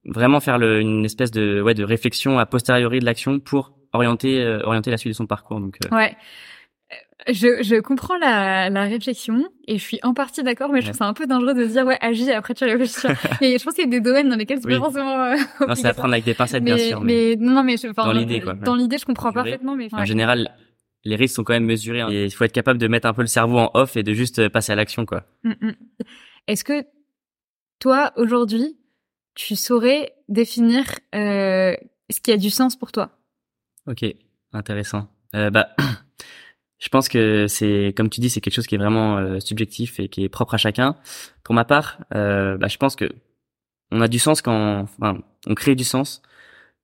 [0.06, 4.42] vraiment faire le, une espèce de, ouais, de réflexion a posteriori de l'action pour orienter,
[4.42, 5.60] euh, orienter la suite de son parcours.
[5.62, 6.16] Donc, euh, ouais.
[7.28, 10.98] Je, je comprends la, la réflexion et je suis en partie d'accord, mais je trouve
[10.98, 13.08] ça un peu dangereux de se dire ouais agis après tu réfléchis.
[13.42, 15.24] et je pense qu'il y a des domaines dans lesquels c'est pas forcément.
[15.26, 15.36] Euh,
[15.68, 17.02] non, c'est à prendre avec des pincettes bien sûr.
[17.02, 18.54] Mais, mais non, mais je, dans l'idée quoi.
[18.54, 19.76] Dans l'idée, je comprends parfaitement.
[19.76, 20.56] Mais en général,
[21.04, 23.14] les risques sont quand même mesurés hein, et il faut être capable de mettre un
[23.14, 25.26] peu le cerveau en off et de juste passer à l'action quoi.
[25.44, 25.74] Mm, mm.
[26.48, 26.86] Est-ce que
[27.80, 28.78] toi aujourd'hui,
[29.36, 31.76] tu saurais définir euh,
[32.10, 33.12] ce qui a du sens pour toi?
[33.88, 34.06] Ok,
[34.54, 35.08] intéressant.
[35.36, 35.70] Euh, bah
[36.80, 40.00] Je pense que c'est, comme tu dis, c'est quelque chose qui est vraiment euh, subjectif
[40.00, 40.96] et qui est propre à chacun.
[41.44, 43.10] Pour ma part, euh, bah, je pense que
[43.92, 46.22] on a du sens quand, enfin, on crée du sens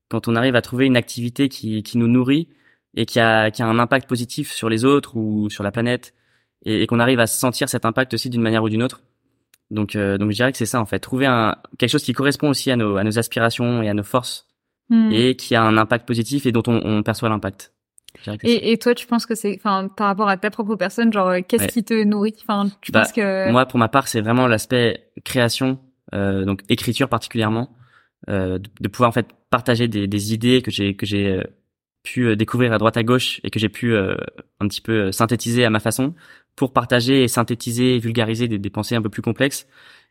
[0.10, 2.49] quand on arrive à trouver une activité qui, qui nous nourrit
[2.95, 6.13] et qui a, qui a un impact positif sur les autres ou sur la planète
[6.65, 9.01] et, qu'on arrive à sentir cet impact aussi d'une manière ou d'une autre.
[9.71, 12.13] Donc, euh, donc je dirais que c'est ça en fait, trouver un, quelque chose qui
[12.13, 14.47] correspond aussi à nos, à nos aspirations et à nos forces
[14.89, 15.12] hmm.
[15.12, 17.74] et qui a un impact positif et dont on, on perçoit l'impact.
[18.43, 21.30] Et, et, toi, tu penses que c'est, enfin, par rapport à ta propre personne, genre,
[21.30, 22.36] euh, qu'est-ce qui te nourrit?
[22.41, 25.80] Enfin, tu bah, penses que moi, pour ma part, c'est vraiment l'aspect création,
[26.13, 27.69] euh, donc écriture particulièrement,
[28.28, 31.43] euh, de, pouvoir en fait partager des, des idées que j'ai que j'ai euh,
[32.01, 35.63] pu euh, découvrir à droite à gauche et que j'ai pu un petit peu synthétiser
[35.63, 36.15] à ma façon
[36.56, 39.67] pour partager et synthétiser et vulgariser des, des pensées un peu plus complexes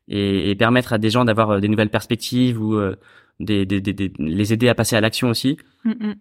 [0.07, 2.79] et, et permettre à des gens d'avoir des nouvelles perspectives ou
[3.41, 5.57] des, des, des, les aider à passer à l'action aussi.
[5.85, 6.15] Mm, mm.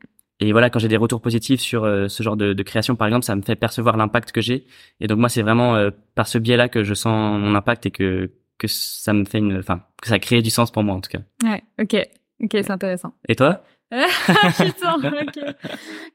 [0.43, 3.07] Et voilà, quand j'ai des retours positifs sur euh, ce genre de, de, création, par
[3.07, 4.65] exemple, ça me fait percevoir l'impact que j'ai.
[4.99, 7.91] Et donc moi, c'est vraiment euh, par ce biais-là que je sens mon impact et
[7.91, 11.01] que que ça me fait une, enfin, que ça crée du sens pour moi en
[11.01, 11.19] tout cas.
[11.43, 11.95] Ouais, ok,
[12.43, 13.13] ok, c'est intéressant.
[13.27, 13.63] Et toi?
[13.93, 15.37] Putain, ok.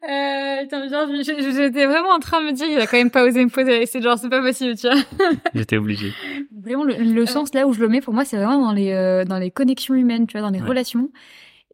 [0.08, 0.56] Euh,
[1.22, 3.86] j'étais vraiment en train de me dire, il a quand même pas osé me poser.
[3.86, 5.00] C'est genre, c'est pas possible, tu vois.
[5.54, 6.12] J'étais obligé.
[6.60, 9.24] Vraiment, le, sens là où je le mets, pour moi, c'est vraiment dans les euh,
[9.24, 11.10] dans les connexions humaines, tu vois, dans les relations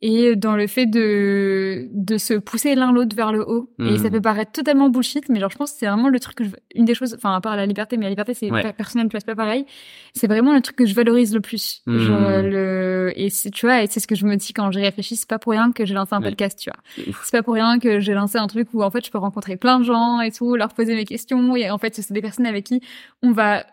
[0.03, 3.71] et dans le fait de de se pousser l'un l'autre vers le haut.
[3.79, 4.13] Et ça hmm.
[4.13, 6.51] peut paraître totalement bullshit mais genre je pense que c'est vraiment le truc que je,
[6.75, 9.35] une des choses enfin à part la liberté mais la liberté c'est personnel c'est pas
[9.35, 9.67] pareil.
[10.15, 11.83] C'est vraiment le truc que je valorise le plus.
[11.87, 11.99] Hmm.
[11.99, 14.81] genre, le et c'est tu vois et c'est ce que je me dis quand j'y
[14.81, 17.15] réfléchis c'est pas pour rien que j'ai lancé un podcast tu vois.
[17.23, 19.57] C'est pas pour rien que j'ai lancé un truc où en fait je peux rencontrer
[19.57, 21.57] plein de gens et tout leur poser mes questions.
[21.57, 22.83] Et en fait c'est des personnes avec qui
[23.23, 23.65] on va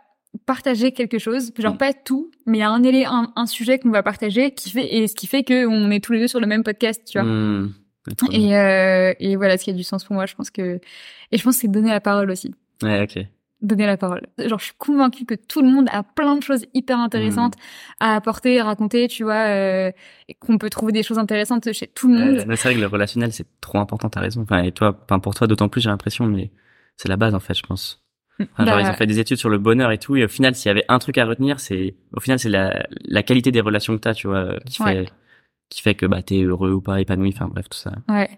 [0.45, 1.77] partager quelque chose, genre mm.
[1.77, 4.95] pas tout, mais il y a un, un, un sujet qu'on va partager qui fait
[4.95, 7.19] et ce qui fait que on est tous les deux sur le même podcast, tu
[7.19, 7.27] vois.
[7.27, 7.73] Mm.
[8.31, 10.79] Et, euh, et voilà, ce qui a du sens pour moi, je pense que
[11.31, 12.53] et je pense que c'est donner la parole aussi.
[12.81, 13.23] Ouais, ok.
[13.61, 14.25] donner la parole.
[14.39, 17.59] Genre, je suis convaincue que tout le monde a plein de choses hyper intéressantes mmh.
[17.99, 19.91] à apporter, à raconter, tu vois, euh,
[20.39, 22.39] qu'on peut trouver des choses intéressantes chez tout le monde.
[22.39, 24.41] c'est vrai que le relationnel, c'est trop important, t'as raison.
[24.41, 26.49] Enfin, et toi, enfin, pour toi, d'autant plus, j'ai l'impression, mais
[26.97, 28.00] c'est la base, en fait, je pense.
[28.53, 30.27] Enfin, genre, ils ont bah fait des études sur le bonheur et tout, et au
[30.27, 33.51] final, s'il y avait un truc à retenir, c'est, au final, c'est la, la qualité
[33.51, 35.11] des relations que t'as, tu vois, qui fait,
[35.69, 37.93] qui fait que, bah, t'es heureux ou pas, épanoui, enfin, bref, tout ça.
[38.09, 38.29] Ouais.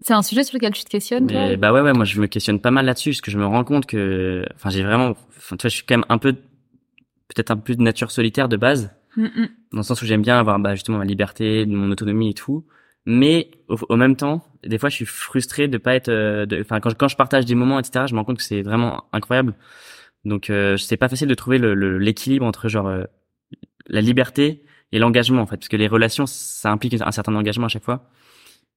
[0.00, 2.26] C'est un sujet sur lequel tu te questionnes toi Bah ouais, ouais, moi je me
[2.26, 5.56] questionne pas mal là-dessus, parce que je me rends compte que, enfin, j'ai vraiment, enfin,
[5.56, 8.56] tu vois, je suis quand même un peu, peut-être un peu de nature solitaire de
[8.56, 9.48] base, mm, mm.
[9.72, 12.66] dans le sens où j'aime bien avoir, bah, justement, ma liberté, mon autonomie et tout,
[13.04, 16.96] mais au, même temps, des fois, je suis frustré de pas être, euh, enfin, quand,
[16.96, 19.54] quand je partage des moments, etc., je me rends compte que c'est vraiment incroyable.
[20.24, 23.04] Donc, euh, c'est pas facile de trouver l'équilibre le, entre genre euh,
[23.88, 24.62] la liberté
[24.92, 27.82] et l'engagement en fait, parce que les relations, ça implique un certain engagement à chaque
[27.82, 28.08] fois.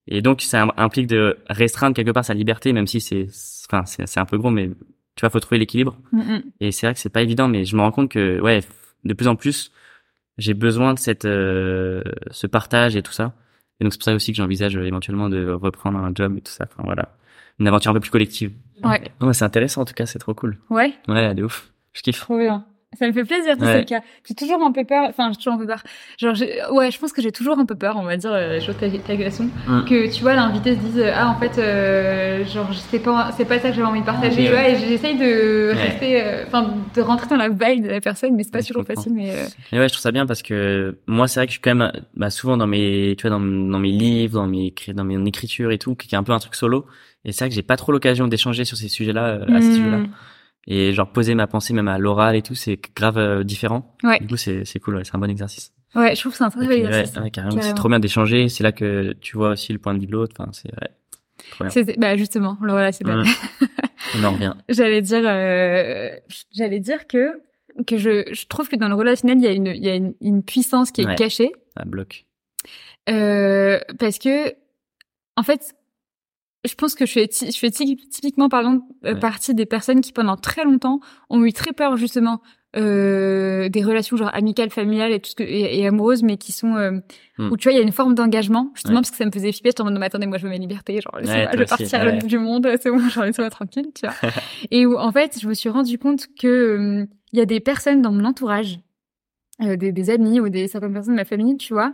[0.07, 3.27] Et donc, ça implique de restreindre quelque part sa liberté, même si c'est,
[3.67, 4.69] enfin, c'est un peu gros, mais
[5.15, 5.97] tu vois, faut trouver l'équilibre.
[6.11, 6.43] Mm, mm.
[6.61, 8.61] Et c'est vrai que c'est pas évident, mais je me rends compte que, ouais,
[9.03, 9.71] de plus en plus,
[10.37, 13.33] j'ai besoin de cette, euh, ce partage et tout ça.
[13.79, 16.51] Et donc, c'est pour ça aussi que j'envisage éventuellement de reprendre un job et tout
[16.51, 16.65] ça.
[16.71, 17.15] Enfin, voilà.
[17.59, 18.51] Une aventure un peu plus collective.
[18.83, 19.01] Ouais.
[19.21, 20.57] ouais c'est intéressant, en tout cas, c'est trop cool.
[20.69, 20.93] Ouais.
[21.07, 21.71] Ouais, de ouf.
[21.93, 22.19] Je kiffe.
[22.19, 22.65] Trop bien.
[22.95, 24.01] Ça me fait plaisir que c'est le cas.
[24.27, 25.83] J'ai toujours un peu peur, enfin, j'ai toujours un peu peur.
[26.17, 26.35] Genre,
[26.71, 28.89] ouais, je pense que j'ai toujours un peu peur, on va dire, euh, chose ta,
[28.89, 29.85] ta glaçon, mm.
[29.85, 33.59] que tu vois, l'invité se dise, ah, en fait, euh, genre, c'est pas, c'est pas
[33.59, 37.27] ça que j'avais envie de partager, ah, et j'essaye de rester, euh, enfin, de rentrer
[37.27, 39.31] dans la vibe de la personne, mais c'est pas toujours facile, mais.
[39.31, 39.45] Euh...
[39.71, 41.75] Et ouais, je trouve ça bien parce que moi, c'est vrai que je suis quand
[41.75, 45.27] même, bah, souvent dans mes, tu vois, dans, dans mes livres, dans mes, dans mes
[45.27, 46.85] écritures et tout, qui est un peu un truc solo.
[47.23, 49.75] Et c'est vrai que j'ai pas trop l'occasion d'échanger sur ces sujets-là, à ces mm.
[49.75, 49.99] sujets-là
[50.67, 53.95] et genre poser ma pensée même à l'oral et tout c'est grave euh, différent.
[54.03, 54.19] Ouais.
[54.19, 55.73] du coup c'est c'est cool ouais, c'est un bon exercice.
[55.95, 58.49] Ouais je trouve que c'est un très bon exercice ouais, carrément, c'est trop bien d'échanger.
[58.49, 60.35] C'est là que tu vois aussi le point de vue de l'autre.
[60.37, 60.71] Enfin c'est
[61.61, 63.23] ouais, c'est bah justement voilà c'est bien
[64.17, 64.53] on en revient.
[64.69, 66.09] J'allais dire euh,
[66.51, 67.41] j'allais dire que
[67.87, 69.95] que je je trouve que dans le relationnel il y a une il y a
[69.95, 71.51] une, une puissance qui est cachée.
[71.77, 72.25] Un bloc
[73.09, 74.53] euh, parce que
[75.37, 75.75] en fait
[76.65, 80.37] je pense que je fais, je fais typiquement pardon, euh, partie des personnes qui pendant
[80.37, 80.99] très longtemps
[81.29, 82.41] ont eu très peur justement
[82.75, 86.75] euh, des relations genre amicales, familiales et tout ce que, et, amoureuses, mais qui sont
[86.75, 86.91] euh,
[87.37, 87.51] hmm.
[87.51, 89.51] où tu vois il y a une forme d'engagement justement parce que ça me faisait
[89.53, 89.69] flipper.
[89.69, 92.01] J'étais en mode non mais attendez moi je veux ma liberté, genre je veux partir
[92.01, 94.15] à l'autre du monde, c'est bon, genre laissez-moi tranquille, tu vois.
[94.71, 97.61] et où en fait je me suis rendu compte que euh, il y a des
[97.61, 98.79] personnes dans mon entourage,
[99.61, 101.93] euh, des, des amis ou des certaines personnes de ma famille, tu vois,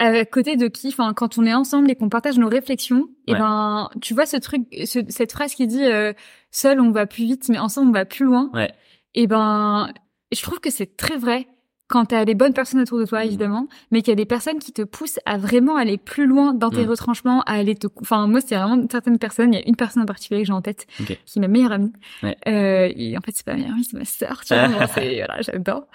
[0.00, 3.34] à côté de qui, enfin, quand on est ensemble et qu'on partage nos réflexions, et
[3.34, 6.14] ben, tu vois ce truc, cette phrase qui dit euh,
[6.50, 8.50] seul on va plus vite, mais ensemble on va plus loin.
[8.54, 8.72] Ouais.
[9.14, 9.92] Et ben,
[10.32, 11.46] je trouve que c'est très vrai
[11.90, 13.26] quand tu as les bonnes personnes autour de toi, mmh.
[13.26, 16.54] évidemment, mais qu'il y a des personnes qui te poussent à vraiment aller plus loin
[16.54, 16.90] dans tes mmh.
[16.90, 17.88] retranchements, à aller te...
[18.00, 19.52] Enfin, moi, c'est vraiment certaines personnes.
[19.52, 21.72] Il y a une personne en particulier que j'ai en tête, qui est ma meilleure
[21.72, 21.92] amie.
[22.22, 22.36] Ouais.
[22.46, 24.68] Euh, et en fait, c'est pas ma meilleure amie, c'est ma sœur, tu vois.
[24.86, 25.86] voilà, j'adore.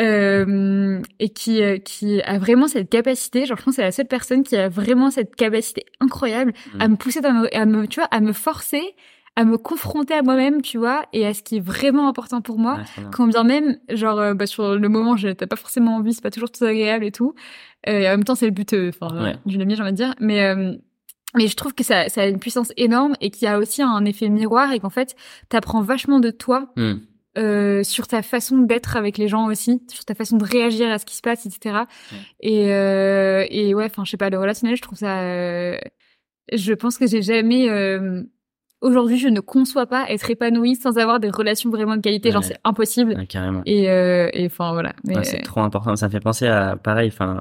[0.00, 3.92] Euh, et qui, euh, qui a vraiment cette capacité, genre, je pense que c'est la
[3.92, 6.80] seule personne qui a vraiment cette capacité incroyable mmh.
[6.80, 8.82] à me pousser dans, à me, tu vois, à me forcer
[9.36, 12.58] à me confronter à moi-même, tu vois, et à ce qui est vraiment important pour
[12.58, 12.80] moi.
[13.12, 16.30] quand bien même, genre, euh, bah, sur le moment, j'étais pas forcément envie, c'est pas
[16.30, 17.34] toujours tout agréable et tout.
[17.88, 19.96] Euh, et en même temps, c'est le but, euh, enfin, d'une amie, j'ai envie de
[19.96, 20.14] dire.
[20.20, 20.54] Mais,
[21.34, 23.82] mais je trouve que ça, ça a une puissance énorme et qu'il y a aussi
[23.82, 25.14] un effet miroir et qu'en fait,
[25.48, 26.72] t'apprends vachement de toi.
[26.76, 26.94] Hmm.
[27.36, 30.98] Euh, sur ta façon d'être avec les gens aussi, sur ta façon de réagir à
[30.98, 31.80] ce qui se passe, etc.
[32.40, 35.20] Et, euh, et ouais, enfin, je sais pas, le relationnel, je trouve ça.
[35.20, 35.76] Euh,
[36.50, 37.68] je pense que j'ai jamais
[38.80, 42.30] aujourd'hui, je ne conçois pas être épanouie sans avoir des relations vraiment de qualité.
[42.30, 43.26] Genre, c'est impossible.
[43.26, 43.62] carrément.
[43.66, 44.94] Et, euh, et enfin, voilà.
[45.04, 45.22] Mais...
[45.24, 45.96] c'est trop important.
[45.96, 47.40] Ça me fait penser à, pareil, enfin,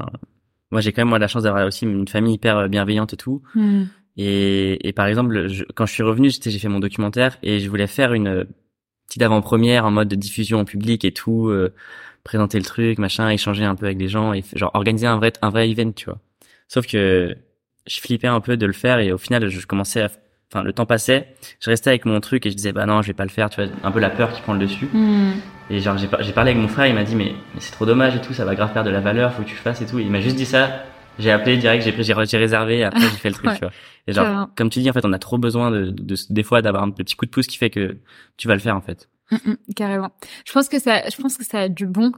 [0.71, 3.17] moi, j'ai quand même, moi, la chance d'avoir aussi une famille hyper euh, bienveillante et
[3.17, 3.41] tout.
[3.53, 3.83] Hmm.
[4.17, 7.87] Et, et par exemple, quand je suis revenu, j'ai fait mon documentaire et je voulais
[7.87, 8.45] faire une
[9.07, 11.73] petite avant-première en mode de diffusion en public et tout, euh,
[12.23, 15.33] présenter le truc, machin, échanger un peu avec des gens et genre organiser un vrai,
[15.41, 16.19] un vrai event, tu vois.
[16.67, 17.35] Sauf que
[17.85, 20.09] je flippais un peu de le faire et au final, je commençais à
[20.55, 21.27] enfin le temps passait,
[21.59, 23.49] je restais avec mon truc et je disais bah non je vais pas le faire,
[23.49, 24.87] tu vois, un peu la peur qui prend le dessus.
[24.93, 25.33] Hmm.
[25.69, 28.21] Et genre j'ai, parlé avec mon frère, il m'a dit mais, c'est trop dommage et
[28.21, 29.99] tout, ça va grave perdre de la valeur, faut que tu fasses et tout.
[29.99, 30.83] il m'a juste dit ça,
[31.19, 33.71] j'ai appelé direct, j'ai, j'ai, j'ai réservé, après j'ai fait le truc, tu vois.
[34.07, 36.61] Et genre comme tu dis en fait on a trop besoin de, de, des fois
[36.61, 37.97] d'avoir un petit coup de pouce qui fait que
[38.37, 39.09] tu vas le faire en fait.
[39.31, 40.11] Mm, mm, carrément.
[40.45, 42.11] Je pense que ça, je pense que ça a du bon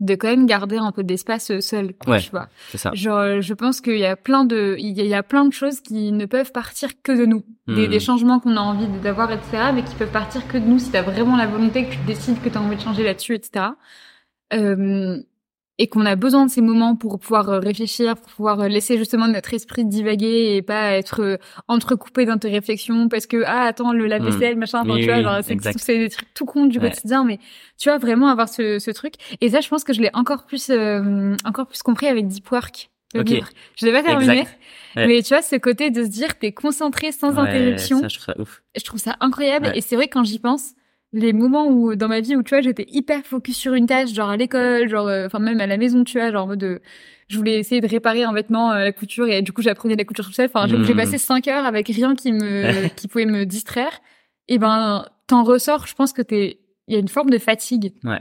[0.00, 2.48] de quand même garder un peu d'espace euh, seul, ouais, tu vois.
[2.70, 2.90] C'est ça.
[2.94, 5.80] Genre, euh, je pense qu'il y a plein de, il y a plein de choses
[5.80, 7.44] qui ne peuvent partir que de nous.
[7.68, 7.90] Des, hmm.
[7.90, 10.90] des, changements qu'on a envie d'avoir, etc., mais qui peuvent partir que de nous si
[10.90, 13.66] t'as vraiment la volonté, que tu décides que t'as envie de changer là-dessus, etc.
[14.52, 15.18] Euh,
[15.80, 18.98] et qu'on a besoin de ces moments pour pouvoir euh, réfléchir, pour pouvoir euh, laisser
[18.98, 21.36] justement notre esprit divaguer et pas être euh,
[21.68, 24.58] entrecoupé dans tes réflexions parce que ah attends le lave-vaisselle mmh.
[24.58, 27.38] machin, tu vois, genre c'est des trucs tout con du quotidien, mais
[27.78, 29.14] tu vois vraiment avoir ce, ce truc.
[29.40, 30.70] Et ça, je pense que je l'ai encore plus
[31.46, 32.90] encore plus compris avec Deep Work.
[33.14, 33.48] Le livre.
[33.76, 34.46] Je l'ai pas terminé,
[34.94, 38.00] mais tu vois ce côté de se dire t'es concentré sans interruption.
[38.00, 38.62] Ça, je trouve ça ouf.
[38.76, 40.74] Je trouve ça incroyable et c'est vrai quand j'y pense
[41.12, 44.12] les moments où dans ma vie où tu vois j'étais hyper focus sur une tâche
[44.12, 46.60] genre à l'école genre euh, enfin même à la maison tu vois genre en mode
[46.60, 46.80] de,
[47.28, 50.04] je voulais essayer de réparer un vêtement à la couture et du coup j'apprenais la
[50.04, 50.96] couture tout seul enfin j'ai mmh.
[50.96, 54.00] passé cinq heures avec rien qui me qui pouvait me distraire
[54.48, 57.92] et ben t'en ressors je pense que t'es il y a une forme de fatigue
[58.04, 58.20] ouais.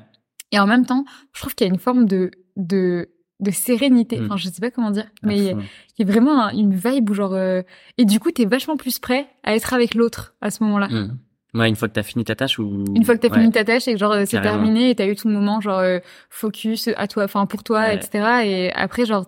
[0.52, 3.10] et en même temps je trouve qu'il y a une forme de de
[3.42, 4.20] de sérénité.
[4.20, 4.26] Mmh.
[4.26, 5.58] Enfin, je sais pas comment dire, mais il
[5.98, 7.62] y, a vraiment une vibe où genre euh,
[7.98, 10.90] et du coup t'es vachement plus prêt à être avec l'autre à ce moment-là.
[10.90, 11.18] Mmh.
[11.54, 13.64] Ouais, une fois que t'as fini ta tâche ou une fois que t'as fini ta
[13.64, 16.90] tâche et que genre c'est terminé et t'as eu tout le moment genre euh, focus
[16.96, 18.44] à toi, enfin pour toi, etc.
[18.46, 19.26] Et après genre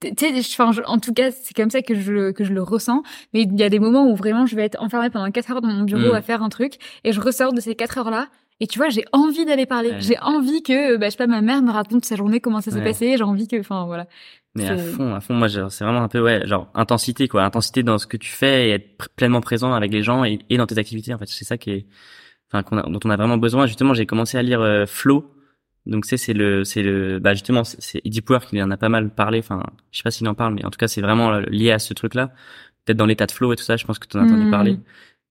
[0.00, 3.02] tu sais, en tout cas, c'est comme ça que je que je le ressens.
[3.34, 5.60] Mais il y a des moments où vraiment je vais être enfermée pendant quatre heures
[5.60, 6.16] dans mon bureau mm.
[6.16, 8.28] à faire un truc et je ressors de ces quatre heures là
[8.60, 9.94] et tu vois, j'ai envie d'aller parler.
[10.00, 12.72] J'ai envie que, bah, je sais pas, ma mère me raconte sa journée, comment ça
[12.72, 13.16] s'est passé.
[13.16, 14.08] J'ai envie que, enfin, voilà.
[14.56, 17.44] Mais à fond, à fond, moi, c'est vraiment un peu, ouais, genre, intensité, quoi.
[17.44, 20.66] Intensité dans ce que tu fais et être pleinement présent avec les gens et, dans
[20.66, 21.14] tes activités.
[21.14, 21.86] En fait, c'est ça qui est,
[22.52, 23.66] enfin, dont on a vraiment besoin.
[23.66, 25.32] Justement, j'ai commencé à lire euh, Flow.
[25.86, 28.88] Donc, c'est, c'est le, c'est le, bah, justement, c'est Deep Work, il en a pas
[28.88, 29.38] mal parlé.
[29.38, 31.70] Enfin, je sais pas s'il en parle, mais en tout cas, c'est vraiment euh, lié
[31.70, 32.32] à ce truc-là.
[32.84, 34.46] Peut-être dans l'état de flow et tout ça, je pense que tu en as entendu
[34.46, 34.50] mmh.
[34.50, 34.80] parler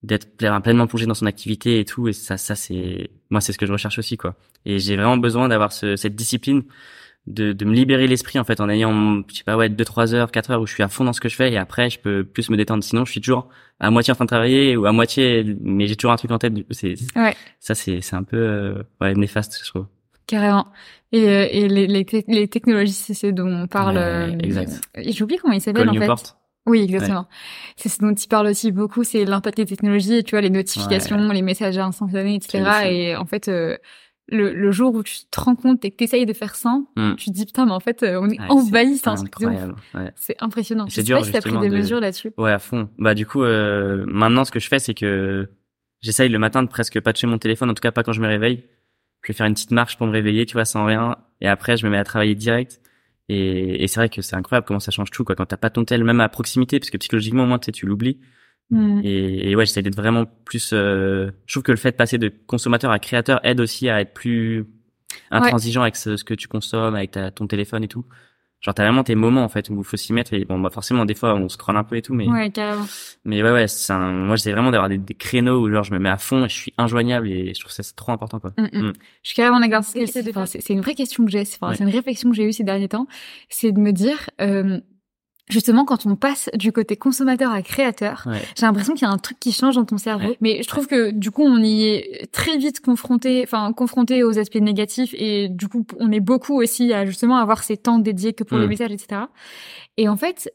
[0.02, 3.58] d'être pleinement plongé dans son activité et tout et ça ça c'est moi c'est ce
[3.58, 4.36] que je recherche aussi quoi.
[4.64, 6.62] Et j'ai vraiment besoin d'avoir ce, cette discipline
[7.26, 10.14] de, de me libérer l'esprit en fait en ayant je sais pas ouais deux trois
[10.14, 11.90] heures quatre heures où je suis à fond dans ce que je fais et après
[11.90, 12.84] je peux plus me détendre.
[12.84, 13.48] Sinon je suis toujours
[13.80, 16.38] à moitié en train de travailler ou à moitié mais j'ai toujours un truc en
[16.38, 17.34] tête du coup c'est ouais.
[17.58, 19.86] ça c'est c'est un peu euh, ouais néfaste je trouve.
[20.28, 20.68] Carrément.
[21.10, 25.24] Et, euh, et les, les, les technologies c'est ce dont on parle euh, exact j'ai
[25.24, 26.37] oublié comment il s'appelle en fait
[26.68, 27.26] oui, exactement.
[27.76, 31.28] C'est ce dont il parle aussi beaucoup, c'est l'impact des technologies, tu vois, les notifications,
[31.30, 32.62] les messages instantanés, etc.
[32.86, 33.76] Et en fait, euh,
[34.28, 36.78] le, le, jour où tu te rends compte et que tu essayes de faire ça,
[36.96, 37.14] mm.
[37.16, 39.10] tu te dis putain, mais en fait, euh, on est envahi, c'est
[40.16, 40.86] C'est impressionnant.
[40.88, 41.24] C'est dur.
[41.24, 42.32] Si t'as pris des mesures là-dessus.
[42.36, 42.88] Ouais, à fond.
[42.98, 45.48] Bah du coup, euh, maintenant, ce que je fais, c'est que
[46.00, 48.20] j'essaye le matin de presque pas toucher mon téléphone, en tout cas pas quand je
[48.20, 48.64] me réveille.
[49.22, 51.16] Je vais faire une petite marche pour me réveiller, tu vois, sans rien.
[51.40, 52.80] Et après, je me mets à travailler direct.
[53.28, 55.34] Et, et c'est vrai que c'est incroyable comment ça change tout, quoi.
[55.34, 58.20] Quand t'as pas ton tel, même à proximité, parce que psychologiquement, au moins, tu l'oublies.
[58.70, 59.00] Mm.
[59.04, 60.70] Et, et, ouais, j'essaie d'être vraiment plus.
[60.72, 61.30] Euh...
[61.46, 64.12] Je trouve que le fait de passer de consommateur à créateur aide aussi à être
[64.12, 64.66] plus
[65.30, 68.04] intransigeant avec ce, que tu consommes, avec ta, ton téléphone et tout.
[68.60, 70.70] Genre t'as vraiment tes moments en fait où il faut s'y mettre et bon bah
[70.70, 72.86] forcément des fois on scrolle un peu et tout mais ouais carrément.
[73.24, 76.00] mais ouais ouais c'est moi j'essaie vraiment d'avoir des, des, créneaux où genre je me
[76.00, 78.52] mets à fond et je suis injoignable et je trouve ça c'est trop important quoi.
[78.58, 78.82] Mm, mm.
[78.88, 78.92] Mm.
[79.22, 82.36] Je suis carrément d'accord c'est une vraie question que j'ai c'est c'est une réflexion que
[82.36, 83.06] j'ai eue ces derniers temps
[83.48, 84.80] c'est de me dire euh,
[85.48, 88.26] justement quand on passe du côté consommateur à créateur,
[88.56, 90.34] j'ai l'impression qu'il y a un truc qui change dans ton cerveau.
[90.40, 94.38] Mais je trouve que du coup on y est très vite confronté, enfin confronté aux
[94.38, 98.32] aspects négatifs et du coup on est beaucoup aussi à justement avoir ces temps dédiés
[98.32, 98.68] que pour les mm.
[98.68, 99.22] messages, etc.
[99.96, 100.52] Et en fait,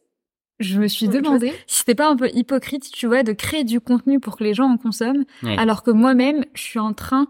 [0.59, 3.79] je me suis demandé si c'était pas un peu hypocrite, tu vois, de créer du
[3.79, 5.25] contenu pour que les gens en consomment,
[5.57, 7.27] alors que moi-même je suis en train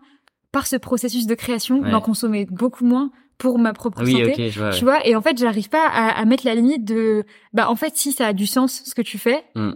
[0.51, 4.51] par ce processus de création d'en consommer beaucoup moins pour ma propre santé.
[4.51, 7.23] Tu vois, et en fait, j'arrive pas à, à, mettre la limite de,
[7.53, 9.71] bah, en fait, si ça a du sens ce que tu fais, mm.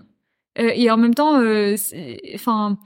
[0.59, 1.75] euh, et en même temps, euh,
[2.35, 2.77] enfin,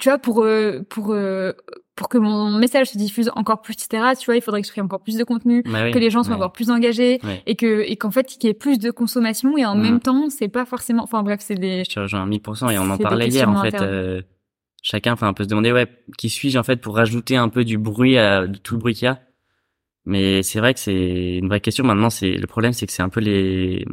[0.00, 1.52] tu vois, pour euh, pour euh,
[1.96, 4.12] pour que mon message se diffuse encore plus, etc.
[4.18, 6.22] Tu vois, il faudrait que je crée encore plus de contenu, bah que les gens
[6.22, 9.56] soient encore plus engagés, et que et qu'en fait, qu'il y ait plus de consommation,
[9.56, 9.82] et en mm.
[9.82, 11.84] même temps, c'est pas forcément, enfin bref, c'est des.
[11.84, 13.74] Je te rejoins 1000%, et on en parlait hier, en fait.
[13.80, 14.22] Euh,
[14.82, 17.78] chacun, enfin, peut se demander, ouais, qui suis-je en fait pour rajouter un peu du
[17.78, 19.20] bruit à de tout le bruit qu'il y a?
[20.08, 21.84] Mais c'est vrai que c'est une vraie question.
[21.84, 23.84] Maintenant, c'est le problème, c'est que c'est un peu les,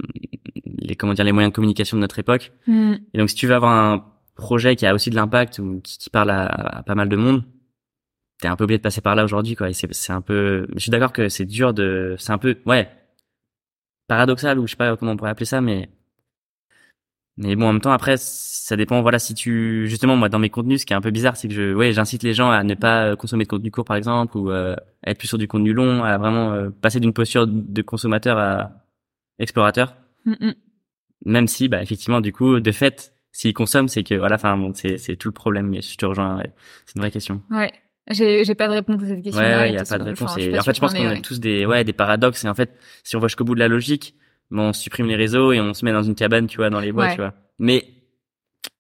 [0.66, 2.54] les comment dire, les moyens de communication de notre époque.
[2.68, 2.94] Mm.
[3.14, 4.06] Et donc, si tu veux avoir un
[4.36, 7.44] projet qui a aussi de l'impact ou qui, qui parle à, pas mal de monde,
[8.40, 9.70] t'es un peu obligé de passer par là aujourd'hui, quoi.
[9.70, 12.56] Et c'est, c'est un peu, je suis d'accord que c'est dur de, c'est un peu,
[12.66, 12.90] ouais,
[14.08, 15.90] paradoxal ou je sais pas comment on pourrait appeler ça, mais
[17.38, 19.02] mais bon, en même temps, après, ça dépend.
[19.02, 21.48] Voilà, si tu, justement, moi, dans mes contenus, ce qui est un peu bizarre, c'est
[21.50, 23.98] que je, ouais, j'incite les gens à ne pas euh, consommer de contenu court, par
[23.98, 27.14] exemple, ou euh, à être plus sur du contenu long, à vraiment euh, passer d'une
[27.14, 28.72] posture de consommateur à
[29.40, 29.96] explorateur.
[31.26, 34.72] Même si, bah, effectivement, du coup, de fait, s'ils consomment, c'est que, voilà, enfin, bon,
[34.74, 35.68] c'est, c'est tout le problème.
[35.68, 36.42] Mais je te rejoins.
[36.86, 37.42] C'est une vraie question.
[37.52, 37.72] Ouais.
[38.12, 39.42] J'ai, j'ai pas de réponse à cette question.
[39.42, 40.38] Ouais, il y a pas de réponse.
[40.38, 42.46] et en fait, je pense qu'on a tous des, ouais, des paradoxes.
[42.46, 44.16] Et en fait, si on va jusqu'au bout de la logique,
[44.52, 46.92] on supprime les réseaux et on se met dans une cabane, tu vois, dans les
[46.92, 47.34] bois, tu vois.
[47.60, 47.86] Mais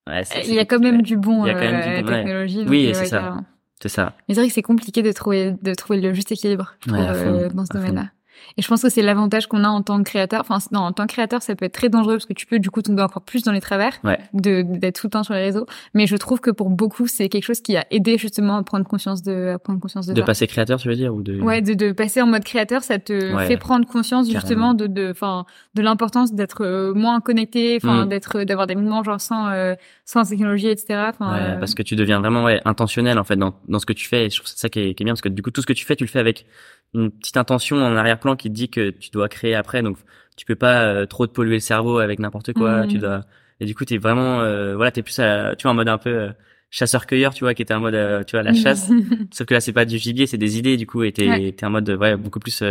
[0.08, 1.46] ouais, il y a quand même du bon.
[1.46, 2.66] Il y a quand même euh, du bon, technologie.
[2.68, 3.38] Oui, c'est ça.
[3.82, 4.14] C'est ça.
[4.28, 7.66] Mais c'est vrai que c'est compliqué de trouver de trouver le juste équilibre euh, dans
[7.66, 8.10] ce domaine-là.
[8.58, 10.42] Et je pense que c'est l'avantage qu'on a en tant que créateur.
[10.42, 12.60] Enfin, non, en tant que créateur, ça peut être très dangereux parce que tu peux
[12.60, 14.00] du coup tomber encore plus dans les travers
[14.34, 15.66] de d'être tout le temps sur les réseaux.
[15.94, 18.86] Mais je trouve que pour beaucoup, c'est quelque chose qui a aidé justement à prendre
[18.86, 20.14] conscience de à prendre conscience de.
[20.14, 21.40] De passer créateur, tu veux dire, ou de.
[21.42, 25.12] Ouais, de, de passer en mode créateur, ça te fait prendre conscience justement de de
[25.12, 28.10] enfin de l'importance d'être euh, moins connecté, enfin mm.
[28.10, 29.76] d'être d'avoir des moments genre sans euh,
[30.06, 31.10] sans technologie, etc.
[31.10, 33.94] Enfin, euh, parce que tu deviens vraiment ouais, intentionnel en fait dans dans ce que
[33.94, 34.26] tu fais.
[34.26, 35.68] Et je trouve ça qui est, qui est bien parce que du coup tout ce
[35.68, 36.46] que tu fais, tu le fais avec
[36.94, 39.82] une petite intention en arrière-plan qui te dit que tu dois créer après.
[39.82, 39.98] Donc,
[40.38, 42.88] tu peux pas euh, trop te polluer le cerveau avec n'importe quoi.
[42.88, 43.02] Tu mmh.
[43.02, 43.22] dois.
[43.60, 45.98] Et du coup, t'es vraiment, euh, voilà, t'es plus, à, tu vois, en mode un
[45.98, 46.32] peu euh,
[46.72, 48.90] chasseur-cueilleur, tu vois, qui était en mode, euh, tu vois, la chasse.
[49.32, 51.56] Sauf que là, c'est pas du gibier, c'est des idées, du coup, et t'es, ouais.
[51.64, 52.64] en mode, ouais, beaucoup plus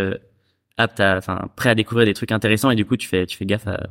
[0.76, 2.70] apte à, enfin, prêt à découvrir des trucs intéressants.
[2.70, 3.88] Et du coup, tu fais, tu fais gaffe à,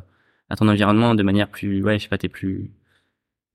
[0.50, 2.72] à ton environnement de manière plus, ouais, je sais pas, t'es plus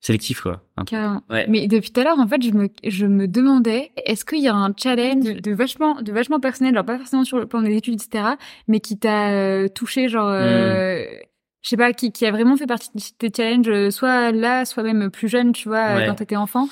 [0.01, 0.63] sélectif quoi.
[0.93, 1.47] Ouais.
[1.49, 4.49] Mais depuis tout à l'heure en fait je me je me demandais est-ce qu'il y
[4.49, 7.77] a un challenge de, vachement de vachement personnel genre pas forcément sur le plan des
[7.77, 8.35] études etc
[8.69, 11.23] mais qui t'a euh, touché genre euh, hmm.
[11.63, 14.65] je sais pas qui qui a vraiment fait partie de tes challenges euh, soit là
[14.65, 16.07] soit même plus jeune tu vois ouais.
[16.07, 16.69] quand t'étais enfant?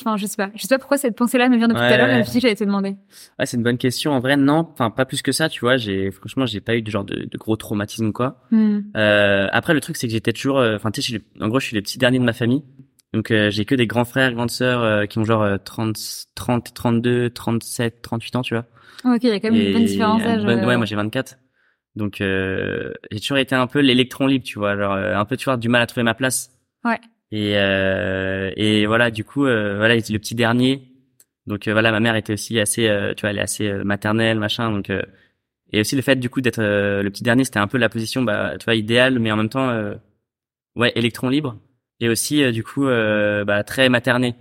[0.00, 0.50] Enfin, je sais pas.
[0.54, 2.54] Je sais pas pourquoi cette pensée-là me vient depuis tout à l'heure, mais je j'allais
[2.54, 2.96] te demander.
[3.38, 4.12] Ouais, c'est une bonne question.
[4.12, 4.68] En vrai, non.
[4.72, 5.76] Enfin, pas plus que ça, tu vois.
[5.76, 8.42] J'ai, franchement, j'ai pas eu de genre de, de gros traumatisme, quoi.
[8.50, 8.80] Hmm.
[8.96, 11.66] Euh, après, le truc, c'est que j'étais toujours, euh, enfin, tu sais, en gros, je
[11.66, 12.62] suis le petit dernier de ma famille.
[13.14, 15.96] Donc, euh, j'ai que des grands frères, grandes sœurs, euh, qui ont genre 30,
[16.34, 18.66] 30, 32, 37, 38 ans, tu vois.
[19.04, 20.44] ok, il y a quand même une bonne différence d'âge.
[20.44, 21.36] ouais, moi, j'ai 24.
[21.96, 24.76] Donc, j'ai toujours été un peu l'électron libre, tu vois.
[24.76, 26.50] Genre, un peu, tu vois, du mal à trouver ma place.
[26.84, 27.00] Ouais.
[27.30, 30.82] Et, euh, et voilà, du coup, euh, voilà, il était le petit dernier.
[31.46, 34.38] Donc euh, voilà, ma mère était aussi assez, euh, tu vois, elle est assez maternelle,
[34.38, 34.70] machin.
[34.70, 34.90] Donc
[35.70, 38.22] et aussi le fait du coup d'être le petit dernier, c'était un peu la position,
[38.22, 39.70] bah, tu vois, idéale, mais en même temps,
[40.76, 41.58] ouais, électron libre.
[42.00, 44.34] Et aussi du coup, bah, très materné.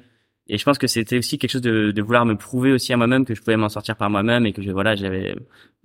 [0.49, 2.97] Et je pense que c'était aussi quelque chose de, de vouloir me prouver aussi à
[2.97, 5.35] moi-même que je pouvais m'en sortir par moi-même et que je, voilà, j'avais,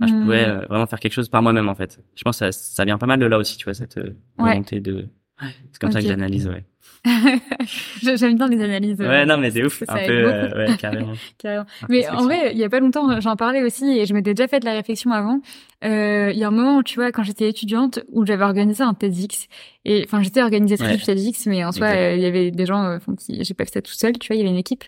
[0.01, 0.67] je pouvais mmh.
[0.69, 1.99] vraiment faire quelque chose par moi-même en fait.
[2.15, 3.99] Je pense que ça, ça vient pas mal de là aussi, tu vois, cette
[4.39, 5.09] volonté de.
[5.41, 6.65] C'est comme ça que j'analyse, ouais.
[8.03, 9.01] J'aime bien les analyses.
[9.01, 9.83] Ouais, non, mais c'est ouf.
[9.89, 11.13] Un peu, euh, ouais, carrément.
[11.39, 11.65] carrément.
[11.89, 14.47] Mais en vrai, il y a pas longtemps, j'en parlais aussi et je m'étais déjà
[14.47, 15.41] fait de la réflexion avant.
[15.85, 18.85] Euh, il y a un moment, où, tu vois, quand j'étais étudiante, où j'avais organisé
[18.85, 19.49] un TEDx.
[19.85, 22.99] Et, enfin, j'étais organisatrice du TEDx, mais en soi, euh, il y avait des gens,
[23.19, 24.85] qui, j'ai pas fait ça tout seul, tu vois, il y avait une équipe.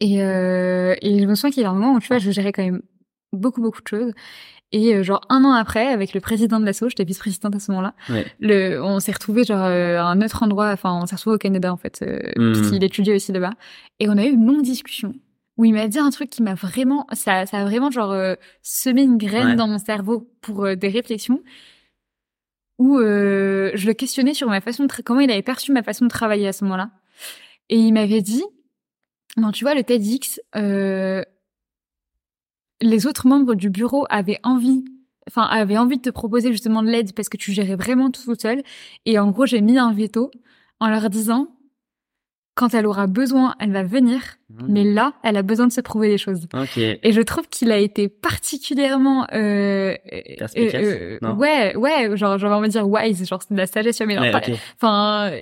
[0.00, 2.30] Et, euh, et je me souviens qu'il y a un moment où, tu vois, je
[2.30, 2.82] gérais quand même
[3.32, 4.12] beaucoup, beaucoup de choses.
[4.72, 7.72] Et euh, genre un an après, avec le président de l'asso, j'étais vice-présidente à ce
[7.72, 7.94] moment-là,
[8.38, 11.38] le, on s'est retrouvé genre euh, à un autre endroit, enfin on s'est retrouvé au
[11.38, 12.52] Canada en fait, euh, mmh.
[12.52, 13.52] puisqu'il étudiait aussi là-bas,
[13.98, 15.14] et on a eu une longue discussion
[15.56, 18.34] où il m'a dit un truc qui m'a vraiment, ça, ça a vraiment genre euh,
[18.62, 21.42] semé une graine dans mon cerveau pour des réflexions,
[22.78, 26.10] où je le questionnais sur ma façon de comment il avait perçu ma façon de
[26.10, 26.90] travailler à ce moment-là,
[27.68, 28.44] et il m'avait dit,
[29.36, 31.22] non tu vois le TEDx, euh,
[32.80, 34.84] les autres membres du bureau avaient envie
[35.28, 38.34] enfin avaient envie de te proposer justement de l'aide parce que tu gérais vraiment tout
[38.34, 38.62] seul
[39.06, 40.30] et en gros j'ai mis un veto
[40.80, 41.48] en leur disant
[42.60, 44.20] quand elle aura besoin, elle va venir,
[44.50, 44.66] mmh.
[44.68, 46.46] mais là, elle a besoin de se prouver des choses.
[46.76, 52.60] Et je trouve qu'il a été particulièrement euh, euh, euh ouais, ouais, genre genre on
[52.60, 55.32] va dire wise, genre c'est de la sagesse, mais enfin,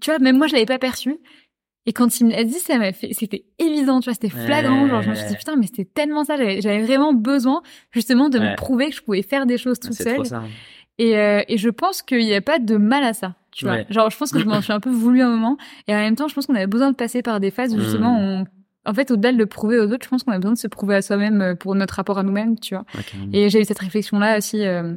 [0.00, 1.16] tu vois, même moi je l'avais pas perçu.
[1.86, 4.88] Et quand il me l'a dit, ça m'a fait, c'était évident, tu vois, c'était flagrant.
[4.88, 6.36] Genre, je me suis dit, putain, mais c'était tellement ça.
[6.36, 10.22] J'avais vraiment besoin, justement, de me prouver que je pouvais faire des choses toute seule.
[10.98, 13.82] Et, euh, et je pense qu'il n'y a pas de mal à ça, tu vois.
[13.90, 15.56] Genre, je pense que je m'en suis un peu voulu un moment.
[15.88, 17.80] Et en même temps, je pense qu'on avait besoin de passer par des phases où,
[17.80, 18.22] justement, hmm.
[18.22, 18.46] on,
[18.86, 20.68] en fait, au-delà de le prouver aux autres, je pense qu'on a besoin de se
[20.68, 22.84] prouver à soi-même euh, pour notre rapport à nous-mêmes, tu vois.
[23.32, 24.94] et j'ai eu cette réflexion-là aussi, euh,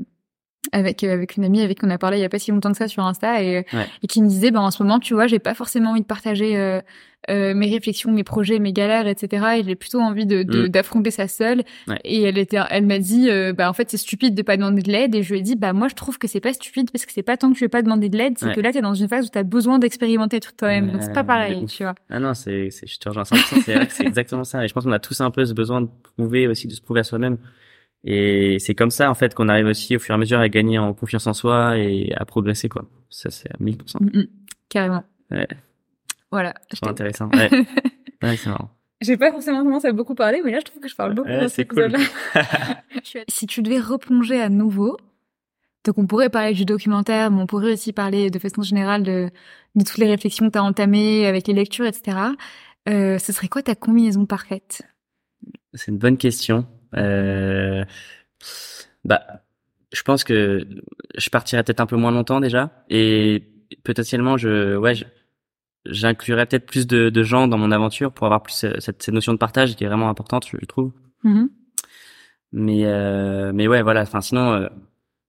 [0.71, 2.51] avec euh, avec une amie avec qui on a parlé il y a pas si
[2.51, 3.65] longtemps que ça sur Insta et,
[4.03, 6.05] et qui me disait ben en ce moment tu vois j'ai pas forcément envie de
[6.05, 6.81] partager euh,
[7.29, 10.69] euh, mes réflexions mes projets mes galères etc et j'ai plutôt envie de mm.
[10.69, 11.63] d'affronter ça seule.
[12.05, 14.81] Et elle était elle m'a dit euh, bah en fait c'est stupide de pas demander
[14.81, 15.13] de l'aide.
[15.13, 17.11] Et je lui ai dit bah moi je trouve que c'est pas stupide parce que
[17.11, 18.37] c'est pas tant que tu veux pas demander de l'aide.
[18.37, 20.91] C'est que là tu es dans une phase où tu as besoin d'expérimenter tout toi-même.
[20.91, 21.95] Donc c'est pas pareil tu vois.
[22.09, 24.63] Ah non c'est c'est je te rejoins 100% c'est c'est exactement ça.
[24.63, 26.81] Et je pense qu'on a tous un peu ce besoin de prouver aussi de se
[26.81, 27.37] prouver à soi-même
[28.09, 30.47] et c'est comme ça, en fait, qu'on arrive aussi au fur et à mesure à
[30.47, 32.85] gagner en confiance en soi et à progresser, quoi.
[33.09, 33.97] Ça, c'est à 1000%.
[33.99, 34.27] Mm, mm.
[34.69, 35.03] carrément.
[35.29, 35.47] Ouais.
[36.31, 36.53] Voilà.
[36.71, 37.29] C'est intéressant.
[37.33, 37.49] Ouais.
[38.23, 38.71] ouais c'est marrant.
[39.01, 41.27] J'ai pas forcément commencé à beaucoup parler, mais là, je trouve que je parle beaucoup
[41.27, 41.93] ouais, c'est cool.
[43.27, 44.97] si tu devais replonger à nouveau,
[45.83, 49.29] donc on pourrait parler du documentaire, mais on pourrait aussi parler de façon générale de,
[49.75, 52.17] de toutes les réflexions que tu as entamées avec les lectures, etc.
[52.87, 54.81] Euh, ce serait quoi ta combinaison parfaite?
[55.73, 56.65] C'est une bonne question.
[56.95, 57.83] Euh,
[59.05, 59.21] bah,
[59.93, 60.67] je pense que
[61.17, 63.43] je partirais peut-être un peu moins longtemps déjà, et
[63.83, 64.93] potentiellement, je, ouais,
[65.85, 69.33] j'inclurais peut-être plus de, de, gens dans mon aventure pour avoir plus cette, cette, notion
[69.33, 70.91] de partage qui est vraiment importante, je trouve.
[71.23, 71.47] Mm-hmm.
[72.53, 74.01] Mais euh, mais ouais, voilà.
[74.01, 74.67] Enfin, sinon, euh,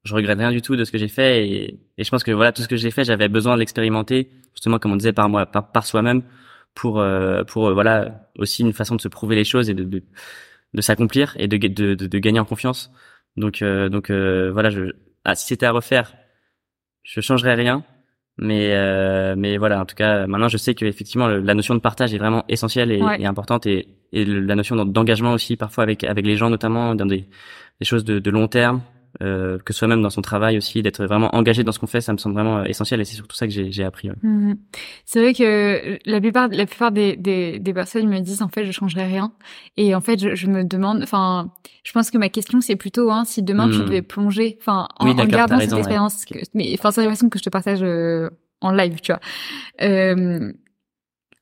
[0.05, 2.31] je regrette rien du tout de ce que j'ai fait et, et je pense que
[2.31, 5.29] voilà, tout ce que j'ai fait, j'avais besoin de l'expérimenter, justement comme on disait par
[5.29, 6.23] moi, par, par soi-même,
[6.75, 10.03] pour euh, pour voilà aussi une façon de se prouver les choses et de de,
[10.79, 12.91] de s'accomplir et de, de, de de gagner en confiance.
[13.37, 13.63] Donc
[13.97, 14.83] donc voilà, je
[15.25, 16.15] ah, si c'était à refaire,
[17.03, 17.85] je changerais rien.
[18.41, 21.81] Mais euh, mais voilà en tout cas maintenant je sais que effectivement la notion de
[21.81, 26.05] partage est vraiment essentielle et, et importante et, et la notion d'engagement aussi parfois avec
[26.05, 27.27] avec les gens notamment dans des,
[27.81, 28.81] des choses de, de long terme
[29.23, 32.13] euh, que soi-même dans son travail aussi d'être vraiment engagé dans ce qu'on fait ça
[32.13, 34.53] me semble vraiment essentiel et c'est surtout ça que j'ai appris mmh
[35.05, 38.65] c'est vrai que la plupart la plupart des, des, des personnes me disent en fait
[38.65, 39.33] je changerai rien.
[39.77, 41.51] Et en fait je, je me demande enfin
[41.85, 43.85] je pense que ma question c'est plutôt hein, si demain tu mmh.
[43.85, 47.51] devais plonger enfin en, en, gardant cette expérience mais enfin c'est façon que je te
[47.51, 48.31] partage euh,
[48.61, 49.21] en live tu vois.
[49.83, 50.53] Euh,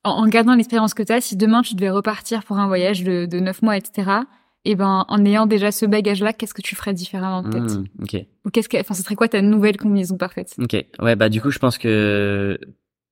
[0.03, 3.03] en, en, gardant l'expérience que tu as si demain tu devais repartir pour un voyage
[3.03, 4.21] de, de 9 mois etc
[4.69, 7.79] et ben en ayant déjà ce bagage là qu'est-ce que tu ferais différemment peut-être?
[7.79, 8.25] mmh, ok.
[8.45, 10.53] Ou qu'est-ce que enfin ce serait quoi ta nouvelle combinaison parfaite?
[10.59, 10.75] Ok.
[10.99, 12.59] Ouais bah du coup je pense que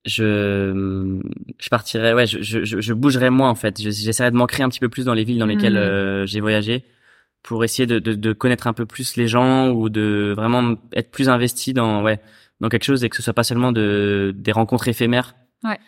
[0.05, 1.21] je
[1.57, 3.81] je partirais ouais je je, je bougerais moins en fait.
[3.81, 5.77] J'essaierais de m'ancrer un petit peu plus dans les villes dans lesquelles mmh.
[5.77, 6.83] euh, j'ai voyagé
[7.41, 11.09] pour essayer de, de, de connaître un peu plus les gens ou de vraiment être
[11.09, 12.19] plus investi dans ouais
[12.59, 15.35] dans quelque chose et que ce soit pas seulement de des rencontres éphémères.
[15.63, 15.79] Ouais.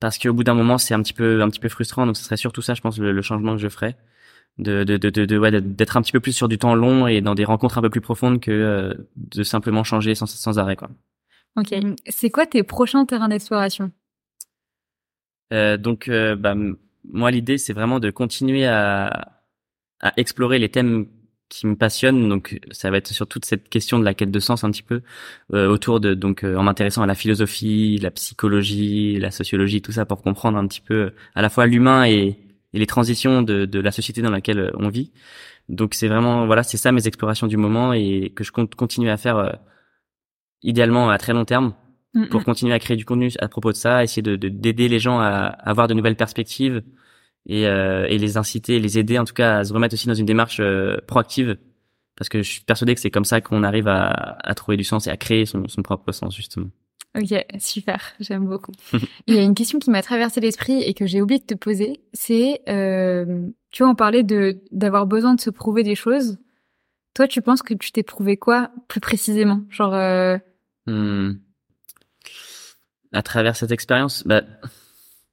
[0.00, 2.06] Parce qu'au bout d'un moment c'est un petit peu un petit peu frustrant.
[2.06, 3.96] Donc ce serait surtout ça je pense le, le changement que je ferais
[4.60, 7.20] de de de, de, ouais, d'être un petit peu plus sur du temps long et
[7.20, 10.76] dans des rencontres un peu plus profondes que euh, de simplement changer sans sans arrêt
[10.76, 10.90] quoi.
[11.56, 11.74] Ok.
[12.08, 13.90] C'est quoi tes prochains terrains d'exploration?
[15.52, 16.54] Euh, Donc euh, bah
[17.04, 19.32] moi l'idée c'est vraiment de continuer à
[20.00, 21.06] à explorer les thèmes
[21.48, 24.38] qui me passionnent donc ça va être sur toute cette question de la quête de
[24.38, 25.02] sens un petit peu
[25.52, 30.04] euh, autour de donc en m'intéressant à la philosophie, la psychologie, la sociologie tout ça
[30.06, 32.38] pour comprendre un petit peu à la fois l'humain et
[32.72, 35.12] et les transitions de, de la société dans laquelle euh, on vit.
[35.68, 39.10] Donc c'est vraiment voilà, c'est ça mes explorations du moment et que je compte continuer
[39.10, 39.52] à faire euh,
[40.62, 41.74] idéalement à très long terme
[42.30, 45.20] pour continuer à créer du contenu à propos de ça, essayer de d'aider les gens
[45.20, 46.82] à, avoir de nouvelles perspectives
[47.46, 50.14] et, euh, et les inciter, les aider en tout cas à se remettre aussi dans
[50.14, 50.60] une démarche
[51.06, 51.56] proactive
[52.16, 54.84] parce que je suis persuadé que c'est comme ça qu'on arrive à, à trouver du
[54.84, 56.66] sens et à créer son, son propre sens justement.
[57.18, 58.72] Ok, super, j'aime beaucoup.
[59.26, 61.54] Il y a une question qui m'a traversé l'esprit et que j'ai oublié de te
[61.54, 66.38] poser, c'est, euh, tu vois, on parlait de d'avoir besoin de se prouver des choses.
[67.14, 69.62] Toi, tu penses que tu t'es prouvé quoi plus précisément?
[69.70, 69.94] Genre.
[69.94, 70.38] Euh...
[70.86, 71.32] Hmm.
[73.12, 74.42] À travers cette expérience, bah,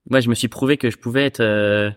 [0.09, 1.91] moi, je me suis prouvé que je pouvais être euh,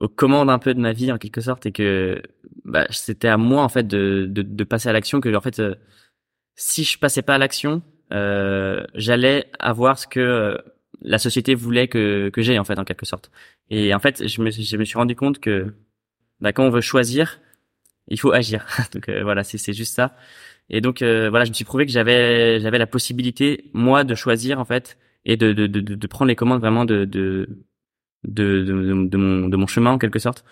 [0.00, 2.22] aux commandes un peu de ma vie en quelque sorte et que
[2.64, 5.20] bah, c'était à moi en fait de, de, de passer à l'action.
[5.20, 5.60] Que en fait,
[6.56, 7.82] si je passais pas à l'action,
[8.94, 10.58] j'allais avoir ce que euh,
[11.02, 13.30] la société voulait que, que j'ai en fait en quelque sorte.
[13.70, 15.74] Et en fait, je me, je me suis rendu compte que
[16.40, 17.40] bah, quand on veut choisir,
[18.08, 18.66] il faut agir.
[18.94, 20.16] donc euh, voilà, c'est juste ça.
[20.70, 24.58] Et donc voilà, je me suis prouvé que j'avais j'avais la possibilité moi de choisir
[24.60, 27.48] en fait et de de de, de prendre les commandes vraiment de de
[28.24, 30.44] de, de, mon de mon chemin en quelque sorte.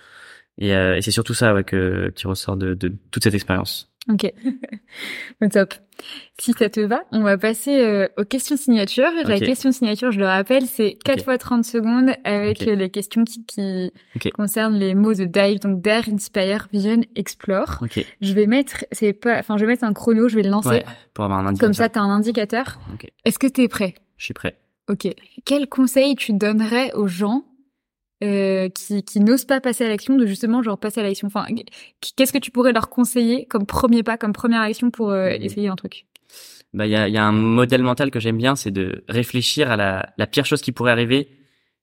[0.58, 3.89] Et, et c'est surtout ça ouais, que qui ressort de, de toute cette expérience.
[4.10, 4.32] Ok,
[5.52, 5.74] top.
[6.38, 9.10] Si ça te va, on va passer euh, aux questions signatures.
[9.24, 13.44] La question signature, je le rappelle, c'est 4 fois 30 secondes avec les questions qui,
[13.44, 13.92] qui
[14.30, 17.84] concernent les mots de Dive, donc Dare, Inspire, Vision, Explore.
[18.20, 20.82] Je vais mettre, c'est pas, enfin, je vais mettre un chrono, je vais le lancer.
[21.12, 21.66] pour avoir un indicateur.
[21.66, 22.78] Comme ça, t'as un indicateur.
[23.24, 23.94] Est-ce que t'es prêt?
[24.16, 24.56] Je suis prêt.
[24.88, 25.06] Ok.
[25.44, 27.44] Quel conseil tu donnerais aux gens
[28.22, 31.26] euh, qui, qui n'osent pas passer à l'action, de justement genre passer à l'action.
[31.26, 31.46] Enfin,
[32.16, 35.42] qu'est-ce que tu pourrais leur conseiller comme premier pas, comme première action pour euh, mmh.
[35.42, 36.06] essayer un truc?
[36.72, 39.70] Bah, il y a, y a un modèle mental que j'aime bien, c'est de réfléchir
[39.70, 41.28] à la, la pire chose qui pourrait arriver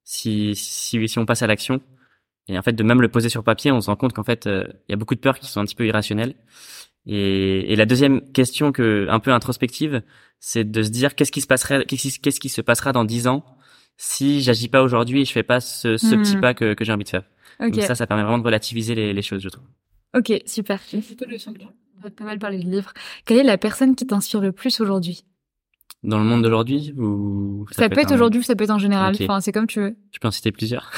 [0.03, 1.81] si, si, si on passe à l'action.
[2.47, 4.47] Et en fait, de même le poser sur papier, on se rend compte qu'en fait,
[4.47, 6.35] euh, il y a beaucoup de peurs qui sont un petit peu irrationnelles.
[7.05, 10.01] Et, et la deuxième question que un peu introspective,
[10.39, 13.43] c'est de se dire qu'est-ce qui se passerait, qu'est-ce qui se passera dans dix ans
[13.97, 16.41] si j'agis pas aujourd'hui et je fais pas ce, ce petit hmm.
[16.41, 17.23] pas que, que j'ai envie de faire.
[17.59, 19.65] Donc ça, ça permet vraiment de relativiser les, les choses, je trouve.
[20.15, 20.79] Ok, super.
[20.93, 22.93] On va pas mal parler de livres.
[23.25, 25.25] Quelle est la personne qui t'inspire le plus aujourd'hui?
[26.03, 29.15] Dans le monde d'aujourd'hui ou ça, peut être, aujourd'hui ou ça peut être en général.
[29.19, 29.95] Enfin, c'est comme tu veux.
[30.11, 30.91] Tu peux en citer plusieurs?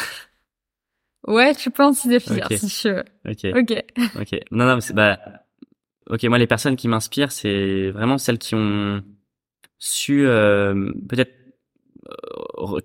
[1.28, 3.04] ouais, tu peux en citer plusieurs si tu veux.
[3.26, 3.46] Ok.
[3.56, 3.84] Ok.
[4.20, 4.40] Ok.
[4.52, 5.20] Non, non, c'est bah.
[6.10, 9.04] Ok, moi les personnes qui m'inspirent, c'est vraiment celles qui ont
[9.78, 11.39] su euh, peut-être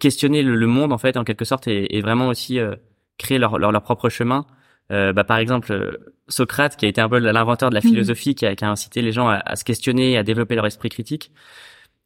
[0.00, 2.74] questionner le, monde en fait en quelque sorte et, et vraiment aussi euh,
[3.18, 4.46] créer leur, leur, leur, propre chemin.
[4.92, 5.98] Euh, bah, par exemple,
[6.28, 7.90] Socrate, qui a été un peu l'inventeur de la mhm.
[7.90, 10.66] philosophie, qui, a, qui, a, incité les gens à, à, se questionner, à développer leur
[10.66, 11.30] esprit critique.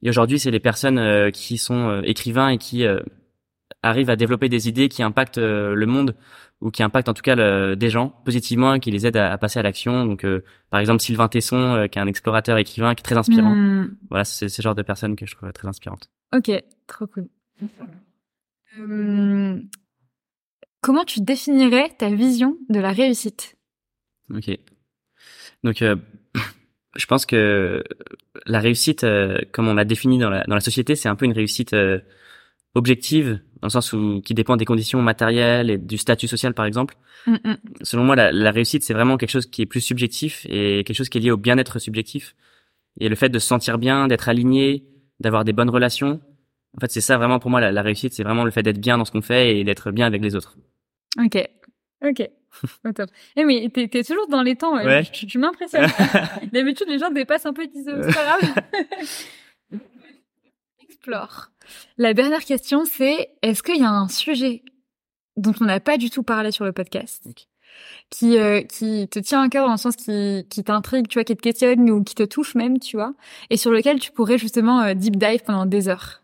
[0.03, 2.85] Et aujourd'hui, c'est les personnes qui sont écrivains et qui
[3.83, 6.15] arrive à développer des idées qui impactent le monde
[6.61, 9.59] ou qui impactent en tout cas des gens positivement et qui les aident à, passer
[9.59, 10.07] à l'action.
[10.07, 10.25] Donc,
[10.71, 13.57] par exemple, Sylvain Tesson, qui est un explorateur écrivain, qui est très inspirant.
[13.57, 13.97] Hmm.
[14.09, 16.09] Voilà, c'est ce genre de personnes que je trouve très inspirantes.
[16.35, 16.51] Ok,
[16.87, 17.29] trop cool.
[18.77, 19.69] Hum,
[20.81, 23.57] comment tu définirais ta vision de la réussite?
[24.35, 24.51] Ok.
[25.65, 25.97] Donc, euh,
[26.97, 27.83] je pense que
[28.47, 31.25] la réussite, euh, comme on l'a défini dans la, dans la société, c'est un peu
[31.25, 31.99] une réussite euh,
[32.75, 36.67] objective, dans le sens où qui dépend des conditions matérielles et du statut social, par
[36.67, 36.97] exemple.
[37.27, 37.57] Hum, hum.
[37.83, 40.97] Selon moi, la, la réussite, c'est vraiment quelque chose qui est plus subjectif et quelque
[40.97, 42.37] chose qui est lié au bien-être subjectif.
[43.01, 44.85] Et le fait de se sentir bien, d'être aligné,
[45.21, 46.21] d'avoir des bonnes relations,
[46.77, 48.99] en fait, c'est ça vraiment pour moi la, réussite, c'est vraiment le fait d'être bien
[48.99, 50.57] dans ce qu'on fait et d'être bien avec les autres.
[51.19, 51.37] Ok,
[52.05, 52.29] ok.
[52.95, 53.11] top.
[53.37, 54.75] Eh mais t'es, es toujours dans les temps.
[54.75, 55.05] Ouais.
[55.05, 55.89] Tu, tu m'impressionnes.
[56.53, 58.55] D'habitude, les gens dépassent un peu et disent c'est pas grave.
[60.83, 61.51] Explore.
[61.97, 64.63] La dernière question, c'est est-ce qu'il y a un sujet
[65.37, 67.29] dont on n'a pas du tout parlé sur le podcast?
[68.11, 71.25] Qui euh, qui te tient à cœur dans le sens qui qui t'intrigue, tu vois,
[71.25, 73.15] qui te questionne ou qui te touche même, tu vois,
[73.51, 76.23] et sur lequel tu pourrais justement euh, deep dive pendant des heures.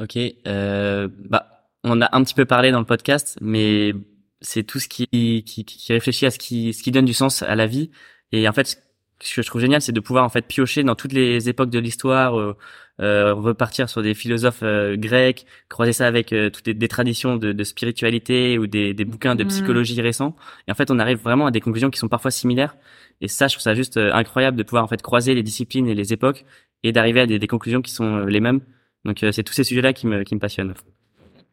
[0.00, 3.92] Ok, euh, bah on a un petit peu parlé dans le podcast, mais
[4.40, 5.06] c'est tout ce qui,
[5.44, 7.90] qui, qui réfléchit à ce qui ce qui donne du sens à la vie.
[8.32, 8.82] Et en fait,
[9.20, 11.70] ce que je trouve génial, c'est de pouvoir en fait piocher dans toutes les époques
[11.70, 12.56] de l'histoire,
[13.00, 17.36] euh, euh repartir sur des philosophes euh, grecs, croiser ça avec euh, toutes des, traditions
[17.36, 19.48] de, de, spiritualité ou des, des bouquins de mmh.
[19.48, 20.36] psychologie récents.
[20.68, 22.76] Et en fait, on arrive vraiment à des conclusions qui sont parfois similaires.
[23.20, 25.94] Et ça, je trouve ça juste incroyable de pouvoir en fait croiser les disciplines et
[25.94, 26.44] les époques
[26.82, 28.60] et d'arriver à des, des conclusions qui sont les mêmes.
[29.04, 30.74] Donc euh, c'est tous ces sujets-là qui me, qui me passionnent.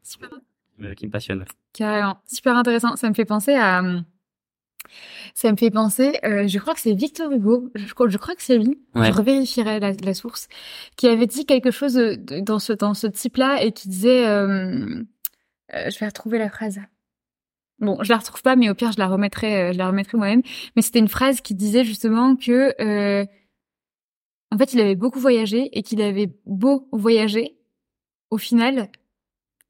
[0.03, 0.29] Super.
[0.95, 1.45] Qui me passionnent.
[1.73, 2.17] Carrément.
[2.25, 2.95] Super intéressant.
[2.95, 3.83] Ça me fait penser à...
[5.33, 8.35] Ça me fait penser, euh, je crois que c'est Victor Hugo, je, crois, je crois
[8.35, 10.47] que c'est lui, je revérifierai la, la, source,
[10.97, 15.03] qui avait dit quelque chose dans ce, dans ce type-là et qui disait, euh,
[15.71, 16.79] je vais retrouver la phrase.
[17.79, 20.43] Bon, je la retrouve pas, mais au pire, je la remettrai, je la remettrai moi-même.
[20.75, 22.75] Mais c'était une phrase qui disait justement que
[24.51, 27.57] en fait, il avait beaucoup voyagé et qu'il avait beau voyager,
[28.29, 28.89] au final,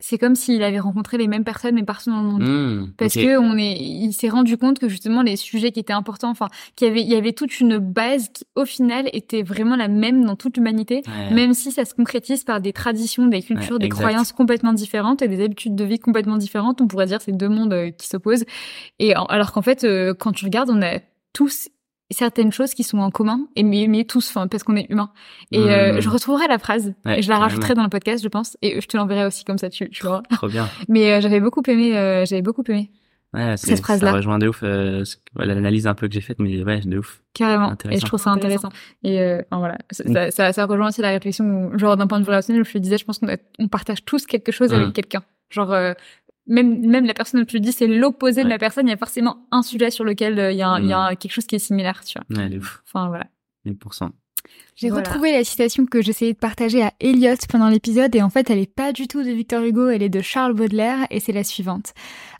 [0.01, 2.43] c'est comme s'il avait rencontré les mêmes personnes mais partout dans le monde.
[2.43, 5.93] Mmh, parce que on est il s'est rendu compte que justement les sujets qui étaient
[5.93, 9.43] importants enfin qu'il y avait il y avait toute une base qui au final était
[9.43, 13.41] vraiment la même dans toute l'humanité même si ça se concrétise par des traditions des
[13.41, 16.81] cultures des croyances complètement différentes et des habitudes de vie complètement différentes.
[16.81, 18.45] On pourrait dire c'est deux mondes euh, qui s'opposent.
[18.99, 20.99] Et alors qu'en fait euh, quand tu regardes on a
[21.33, 21.69] tous
[22.11, 25.11] certaines choses qui sont en commun et mais, mais tous enfin parce qu'on est humain.
[25.51, 26.01] Et euh, mmh.
[26.01, 28.87] je retrouverai la phrase et je la rajouterai dans le podcast je pense et je
[28.87, 30.23] te l'enverrai aussi comme ça tu tu vois.
[30.29, 30.69] Trop bien.
[30.89, 32.91] Mais euh, j'avais beaucoup aimé euh, j'avais beaucoup aimé
[33.33, 34.63] ouais, cette phrase là ça rejoint de ouf
[35.35, 37.21] l'analyse un peu que j'ai faite mais ouais de ouf.
[37.33, 37.75] Carrément.
[37.89, 38.69] Et je trouve ça intéressant,
[39.03, 42.29] et enfin voilà ça, ça, ça, rejoint aussi la réflexion genre d'un point de vue
[42.29, 43.27] relationnel où je te disais je pense qu'on
[43.59, 44.93] on partage tous quelque chose avec mmh.
[44.93, 45.23] quelqu'un.
[45.49, 45.75] Genre
[46.47, 48.97] même même la personne que tu dis c'est l'opposé de la personne, il y a
[48.97, 51.55] forcément un sujet sur lequel euh, il y, a, il y a quelque chose qui
[51.55, 52.43] est similaire, tu vois.
[52.43, 52.81] Ouais, ouf.
[52.85, 53.27] Enfin voilà.
[53.65, 54.09] 1000%.
[54.81, 58.49] J'ai retrouvé la citation que j'essayais de partager à Elliot pendant l'épisode et en fait
[58.49, 61.33] elle est pas du tout de Victor Hugo, elle est de Charles Baudelaire et c'est
[61.33, 61.93] la suivante.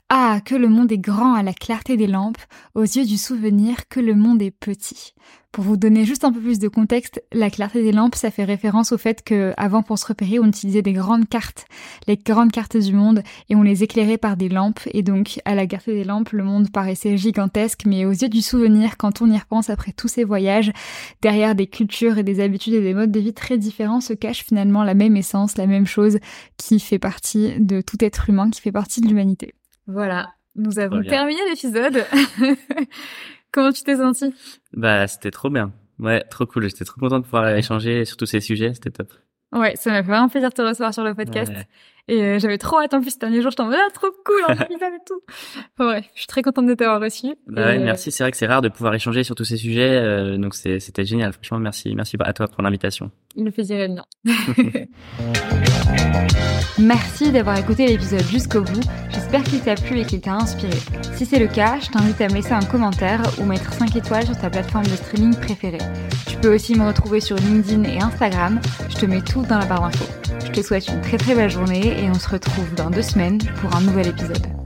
[0.08, 2.42] Ah, que le monde est grand à la clarté des lampes,
[2.74, 5.14] aux yeux du souvenir que le monde est petit.
[5.52, 8.44] Pour vous donner juste un peu plus de contexte, la clarté des lampes, ça fait
[8.44, 11.66] référence au fait que avant pour se repérer, on utilisait des grandes cartes,
[12.06, 15.54] les grandes cartes du monde, et on les éclairait par des lampes, et donc à
[15.54, 19.30] la clarté des lampes, le monde paraissait gigantesque, mais aux yeux du souvenir, quand on
[19.30, 20.72] y repense après tous ces voyages,
[21.20, 24.44] derrière des cultures et des habitudes et des modes de vie très différents se cache
[24.44, 26.18] finalement la même essence, la même chose
[26.56, 29.54] qui fait partie de tout être humain, qui fait partie de l'humanité.
[29.86, 32.04] Voilà, nous avons terminé l'épisode.
[33.52, 34.32] Comment tu t'es senti
[34.72, 35.72] Bah, c'était trop bien.
[35.98, 36.68] Ouais, trop cool.
[36.68, 38.72] J'étais trop content de pouvoir échanger sur tous ces sujets.
[38.74, 39.12] C'était top.
[39.52, 41.52] Ouais, ça m'a fait vraiment plaisir de te recevoir sur le podcast.
[42.08, 44.42] Et euh, j'avais trop hâte en plus, ce dernier jour, je t'en ah, trop cool,
[44.48, 45.20] en et tout.
[45.78, 47.28] ouais, je suis très contente de t'avoir reçu.
[47.46, 48.10] Bah ouais, merci.
[48.10, 51.04] C'est vrai que c'est rare de pouvoir échanger sur tous ces sujets, euh, donc c'était
[51.04, 51.32] génial.
[51.32, 53.10] Franchement, merci, merci à toi pour l'invitation.
[53.36, 54.04] Il me faisait bien.
[56.78, 58.80] merci d'avoir écouté l'épisode jusqu'au bout.
[59.10, 60.76] J'espère qu'il t'a plu et qu'il t'a inspiré.
[61.14, 64.26] Si c'est le cas, je t'invite à me laisser un commentaire ou mettre 5 étoiles
[64.26, 65.78] sur ta plateforme de streaming préférée.
[66.26, 68.60] Tu peux aussi me retrouver sur LinkedIn et Instagram.
[68.90, 70.22] Je te mets tout dans la barre d'infos.
[70.44, 73.38] Je te souhaite une très très belle journée et on se retrouve dans deux semaines
[73.60, 74.61] pour un nouvel épisode.